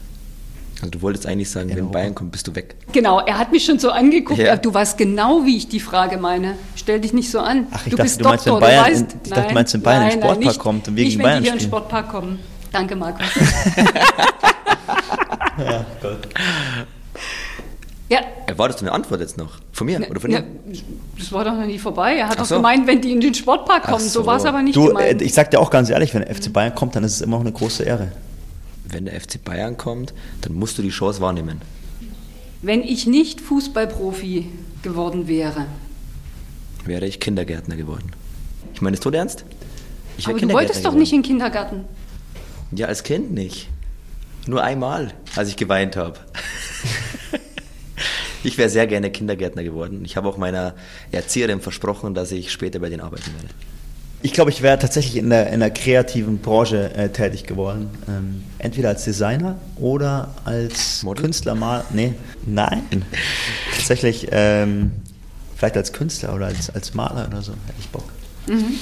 [0.81, 1.81] Also du wolltest eigentlich sagen, genau.
[1.81, 2.77] wenn Bayern kommt, bist du weg.
[2.93, 4.39] Genau, er hat mich schon so angeguckt.
[4.39, 4.57] Ja.
[4.57, 6.55] Du weißt genau, wie ich die Frage meine.
[6.77, 7.67] Stell dich nicht so an.
[7.71, 9.55] Ach, ich du dachte, bist du meinst, Doktor, wenn Bayern, du weißt, ich dachte, du
[9.55, 11.43] meinst, wenn Bayern nein, in den Sportpark nicht, kommt und wir gegen Bayern spielen.
[11.43, 12.39] Nicht, wenn die hier in den Sportpark kommen.
[12.71, 13.27] Danke, Markus.
[15.59, 16.29] ja, Gott.
[18.09, 18.21] Ja.
[18.47, 19.59] Erwartest du eine Antwort jetzt noch?
[19.73, 20.41] Von mir ne, oder von dir?
[20.41, 20.47] Ne,
[21.19, 22.17] das war doch noch nie vorbei.
[22.17, 22.57] Er hat doch so.
[22.57, 24.01] gemeint, wenn die in den Sportpark kommen.
[24.01, 25.21] So, so war es aber nicht du, gemeint.
[25.21, 27.21] Äh, ich sag dir auch ganz ehrlich, wenn der FC Bayern kommt, dann ist es
[27.21, 28.13] immer auch eine große Ehre.
[28.91, 31.61] Wenn der FC Bayern kommt, dann musst du die Chance wahrnehmen.
[32.63, 34.47] Wenn ich nicht Fußballprofi
[34.83, 35.67] geworden wäre,
[36.85, 38.11] wäre ich Kindergärtner geworden.
[38.75, 39.45] Ich meine, ist tot ernst?
[40.17, 41.85] Ich aber du wolltest doch nicht in den Kindergarten.
[42.73, 43.69] Ja, als Kind nicht.
[44.47, 46.19] Nur einmal, als ich geweint habe.
[48.43, 50.05] ich wäre sehr gerne Kindergärtner geworden.
[50.05, 50.75] Ich habe auch meiner
[51.13, 53.55] Erzieherin versprochen, dass ich später bei denen arbeiten werde.
[54.21, 57.89] Ich glaube, ich wäre tatsächlich in der, in der kreativen Branche äh, tätig geworden.
[58.09, 61.23] Ähm, entweder als Designer oder als Model?
[61.23, 61.85] Künstler mal.
[61.91, 62.15] Nee,
[62.45, 62.83] nein.
[63.77, 64.91] tatsächlich ähm,
[65.57, 68.11] vielleicht als Künstler oder als, als Maler oder so hätte ich Bock.
[68.49, 68.81] Mhm.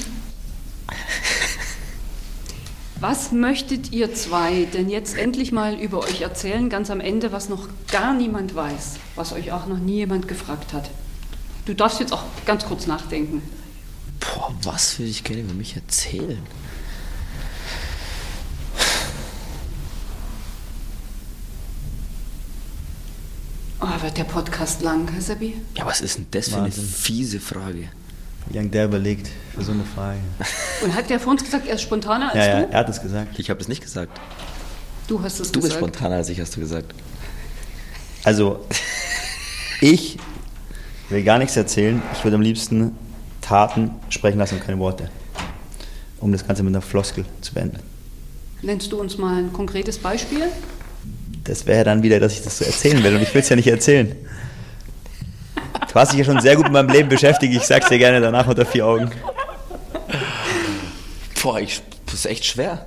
[2.98, 7.50] Was möchtet ihr zwei denn jetzt endlich mal über euch erzählen, ganz am Ende, was
[7.50, 10.88] noch gar niemand weiß, was euch auch noch nie jemand gefragt hat?
[11.66, 13.42] Du darfst jetzt auch ganz kurz nachdenken.
[14.20, 16.42] Boah, was würde ich gerne über mich erzählen?
[23.80, 25.54] Oh, wird der Podcast lang, Sabi?
[25.76, 26.82] Ja, was ist denn das für Wahnsinn.
[26.82, 27.88] eine fiese Frage?
[28.52, 30.20] Young der überlegt für so eine Frage.
[30.84, 32.62] Und hat der vor uns gesagt, er ist spontaner als ja, du?
[32.62, 33.38] Ja, er hat es gesagt.
[33.38, 34.18] Ich habe es nicht gesagt.
[35.08, 35.60] Du hast es du gesagt.
[35.60, 36.94] Du bist spontaner als ich, hast du gesagt.
[38.24, 38.64] Also,
[39.80, 40.18] ich
[41.10, 42.02] will gar nichts erzählen.
[42.14, 42.96] Ich würde am liebsten
[43.46, 45.08] Taten sprechen lassen und keine Worte.
[46.20, 47.78] Um das Ganze mit einer Floskel zu beenden.
[48.62, 50.44] Nennst du uns mal ein konkretes Beispiel?
[51.44, 53.56] Das wäre dann wieder, dass ich das so erzählen will und ich will es ja
[53.56, 54.16] nicht erzählen.
[55.92, 57.54] Du hast dich ja schon sehr gut mit meinem Leben beschäftigt.
[57.54, 59.10] Ich sag's dir gerne danach unter vier Augen.
[61.42, 62.84] Boah, ich, das ist echt schwer.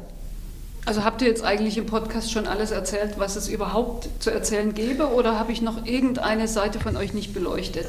[0.86, 4.74] Also habt ihr jetzt eigentlich im Podcast schon alles erzählt, was es überhaupt zu erzählen
[4.74, 7.86] gäbe, oder habe ich noch irgendeine Seite von euch nicht beleuchtet?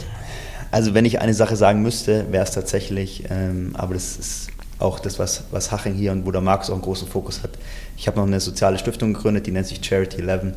[0.70, 4.48] Also wenn ich eine Sache sagen müsste, wäre es tatsächlich, ähm, aber das ist
[4.78, 7.50] auch das, was, was Haching hier und wo der Markus auch einen großen Fokus hat.
[7.96, 10.54] Ich habe noch eine soziale Stiftung gegründet, die nennt sich Charity 11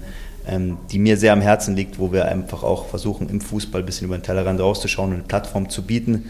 [0.47, 3.86] ähm, die mir sehr am Herzen liegt, wo wir einfach auch versuchen, im Fußball ein
[3.86, 6.30] bisschen über den Tellerrand rauszuschauen und eine Plattform zu bieten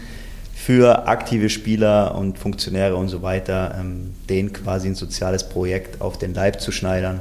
[0.54, 6.16] für aktive Spieler und Funktionäre und so weiter, ähm, denen quasi ein soziales Projekt auf
[6.16, 7.20] den Leib zu schneidern,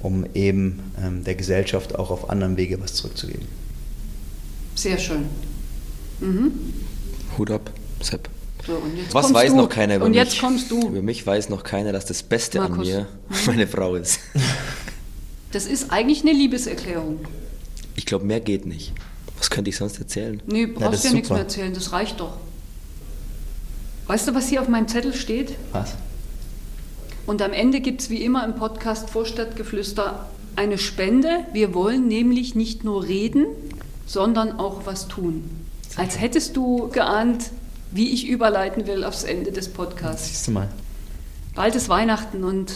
[0.00, 3.46] um eben ähm, der Gesellschaft auch auf anderen Wege was zurückzugeben.
[4.74, 5.24] Sehr schön.
[6.20, 6.52] Mhm.
[7.38, 8.28] Hut ab, Sepp.
[8.66, 8.80] So,
[9.12, 9.56] Was weiß du.
[9.58, 10.20] noch keiner über und mich?
[10.20, 10.88] Und jetzt kommst du.
[10.88, 12.78] Über mich weiß noch keiner, dass das Beste Markus.
[12.78, 13.06] an mir
[13.46, 14.20] meine Frau ist.
[15.52, 17.20] Das ist eigentlich eine Liebeserklärung.
[17.94, 18.92] Ich glaube, mehr geht nicht.
[19.38, 20.42] Was könnte ich sonst erzählen?
[20.46, 22.38] Nee, brauchst ja, ja nichts mehr erzählen, das reicht doch.
[24.08, 25.54] Weißt du, was hier auf meinem Zettel steht?
[25.70, 25.94] Was?
[27.26, 31.46] Und am Ende gibt es wie immer im Podcast Vorstadtgeflüster eine Spende.
[31.52, 33.46] Wir wollen nämlich nicht nur reden,
[34.06, 35.63] sondern auch was tun.
[35.96, 37.50] Als hättest du geahnt,
[37.92, 40.28] wie ich überleiten will aufs Ende des Podcasts.
[40.28, 40.68] Siehst du mal.
[41.54, 42.72] Bald ist Weihnachten und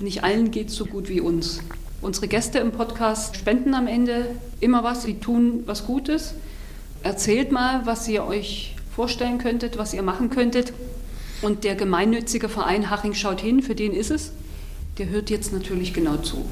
[0.00, 1.60] nicht allen geht es so gut wie uns.
[2.02, 6.34] Unsere Gäste im Podcast spenden am Ende immer was, sie tun was Gutes.
[7.04, 10.72] Erzählt mal, was ihr euch vorstellen könntet, was ihr machen könntet.
[11.42, 14.32] Und der gemeinnützige Verein Haching schaut hin, für den ist es.
[14.98, 16.44] Der hört jetzt natürlich genau zu.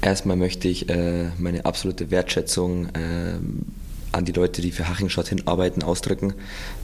[0.00, 3.38] Erstmal möchte ich äh, meine absolute Wertschätzung äh,
[4.12, 6.34] an die Leute, die für Haching Schaut hin arbeiten, ausdrücken.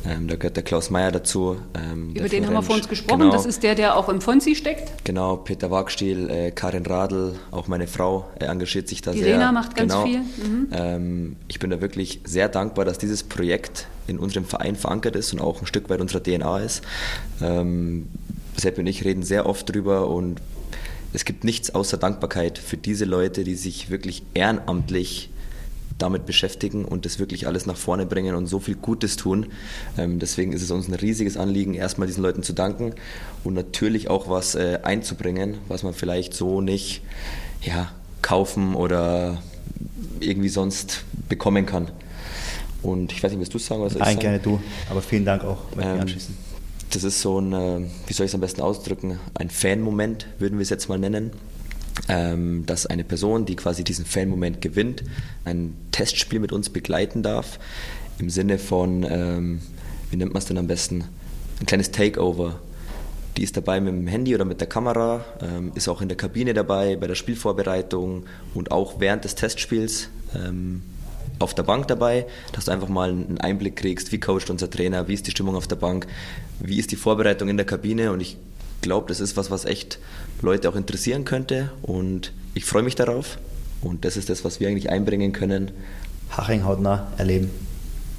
[0.06, 1.56] Ähm, da gehört der Klaus Meyer dazu.
[1.74, 3.20] Ähm, Über den haben wir vor uns gesprochen.
[3.20, 3.32] Genau.
[3.32, 5.04] Das ist der, der auch im Fonsi steckt.
[5.04, 9.34] Genau, Peter Wagstiel, äh, Karin Radl, auch meine Frau äh, engagiert sich da die sehr.
[9.34, 10.04] Rena macht ganz genau.
[10.04, 10.20] viel.
[10.20, 10.68] Mhm.
[10.72, 15.32] Ähm, ich bin da wirklich sehr dankbar, dass dieses Projekt in unserem Verein verankert ist
[15.32, 16.82] und auch ein Stück weit unserer DNA ist.
[17.42, 18.08] Ähm,
[18.56, 20.40] Sepp und ich reden sehr oft drüber und
[21.12, 25.30] es gibt nichts außer Dankbarkeit für diese Leute, die sich wirklich ehrenamtlich
[25.98, 29.46] damit beschäftigen und das wirklich alles nach vorne bringen und so viel Gutes tun.
[29.96, 32.94] Ähm, deswegen ist es uns ein riesiges Anliegen, erstmal diesen Leuten zu danken
[33.44, 37.02] und natürlich auch was äh, einzubringen, was man vielleicht so nicht
[37.62, 37.90] ja,
[38.22, 39.42] kaufen oder
[40.20, 41.90] irgendwie sonst bekommen kann.
[42.82, 43.82] Und ich weiß nicht, was du sagen?
[43.82, 44.20] Was Nein, sagen?
[44.20, 45.58] gerne du, aber vielen Dank auch.
[45.80, 46.06] Ähm,
[46.90, 50.58] das ist so ein, äh, wie soll ich es am besten ausdrücken, ein Fan-Moment, würden
[50.58, 51.32] wir es jetzt mal nennen
[52.08, 55.04] ähm, dass eine Person, die quasi diesen Fan-Moment gewinnt,
[55.44, 57.58] ein Testspiel mit uns begleiten darf,
[58.18, 59.60] im Sinne von, ähm,
[60.10, 61.04] wie nennt man es denn am besten,
[61.60, 62.58] ein kleines Takeover.
[63.36, 66.16] Die ist dabei mit dem Handy oder mit der Kamera, ähm, ist auch in der
[66.16, 70.82] Kabine dabei, bei der Spielvorbereitung und auch während des Testspiels ähm,
[71.38, 75.06] auf der Bank dabei, dass du einfach mal einen Einblick kriegst, wie coacht unser Trainer,
[75.06, 76.06] wie ist die Stimmung auf der Bank,
[76.58, 78.10] wie ist die Vorbereitung in der Kabine.
[78.10, 78.36] Und ich
[78.80, 79.98] glaube, das ist was, was echt
[80.42, 83.38] Leute auch interessieren könnte und ich freue mich darauf
[83.80, 85.70] und das ist das, was wir eigentlich einbringen können.
[86.30, 87.50] Haching hautnah erleben.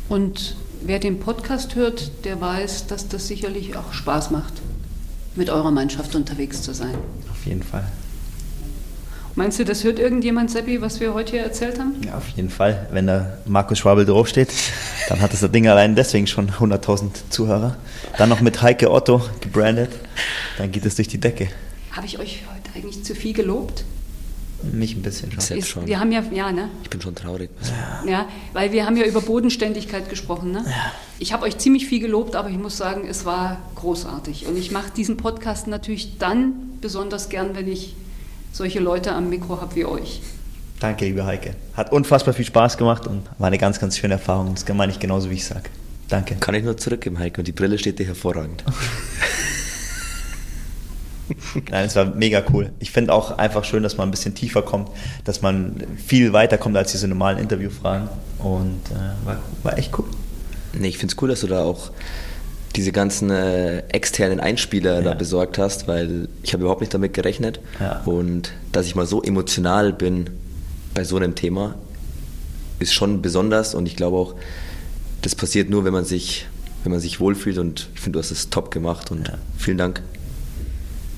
[0.07, 4.53] Und wer den Podcast hört, der weiß, dass das sicherlich auch Spaß macht,
[5.35, 6.95] mit eurer Mannschaft unterwegs zu sein.
[7.31, 7.85] Auf jeden Fall.
[9.39, 11.95] Meinst du, das hört irgendjemand, Seppi, was wir heute hier erzählt haben?
[12.05, 12.89] Ja, auf jeden Fall.
[12.91, 14.49] Wenn da Markus Schwabel draufsteht,
[15.07, 17.77] dann hat das Ding allein deswegen schon 100.000 Zuhörer.
[18.17, 19.91] Dann noch mit Heike Otto gebrandet,
[20.57, 21.47] dann geht es durch die Decke.
[21.91, 23.85] Habe ich euch heute eigentlich zu viel gelobt?
[24.73, 25.39] Mich ein bisschen schon.
[25.39, 25.87] Selbst schon.
[25.87, 26.67] Wir haben ja, ja, ne?
[26.83, 27.49] Ich bin schon traurig.
[28.05, 28.11] Ja.
[28.11, 30.65] ja, weil wir haben ja über Bodenständigkeit gesprochen, ne?
[30.67, 30.91] Ja.
[31.17, 34.47] Ich habe euch ziemlich viel gelobt, aber ich muss sagen, es war großartig.
[34.47, 37.95] Und ich mache diesen Podcast natürlich dann besonders gern, wenn ich
[38.51, 40.21] solche Leute am Mikro habe wie euch.
[40.79, 41.55] Danke, liebe Heike.
[41.73, 44.55] Hat unfassbar viel Spaß gemacht und war eine ganz, ganz schöne Erfahrung.
[44.55, 45.69] Das meine ich genauso, wie ich sage.
[46.07, 46.35] Danke.
[46.35, 47.41] Kann ich nur zurückgeben, Heike.
[47.41, 48.63] Und die Brille steht dir hervorragend.
[51.69, 52.71] Nein, es war mega cool.
[52.79, 54.89] Ich finde auch einfach schön, dass man ein bisschen tiefer kommt,
[55.25, 58.09] dass man viel weiter kommt als diese normalen Interviewfragen.
[58.39, 60.05] Und äh, war, war echt cool.
[60.73, 61.91] Nee, ich finde es cool, dass du da auch
[62.75, 65.01] diese ganzen äh, externen Einspieler ja.
[65.01, 67.59] da besorgt hast, weil ich habe überhaupt nicht damit gerechnet.
[67.79, 68.01] Ja.
[68.05, 70.29] Und dass ich mal so emotional bin
[70.93, 71.75] bei so einem Thema,
[72.79, 74.35] ist schon besonders und ich glaube auch,
[75.21, 76.47] das passiert nur, wenn man sich,
[76.83, 79.33] wenn man sich wohlfühlt und ich finde, du hast es top gemacht und ja.
[79.57, 80.01] vielen Dank.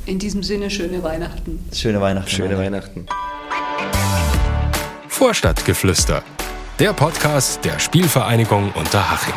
[0.06, 1.64] In diesem Sinne, schöne Weihnachten.
[1.74, 2.30] Schöne Weihnachten.
[2.30, 3.06] Schöne Weihnachten.
[5.08, 6.24] Vorstadtgeflüster.
[6.80, 9.36] Der Podcast der Spielvereinigung Unterhaching.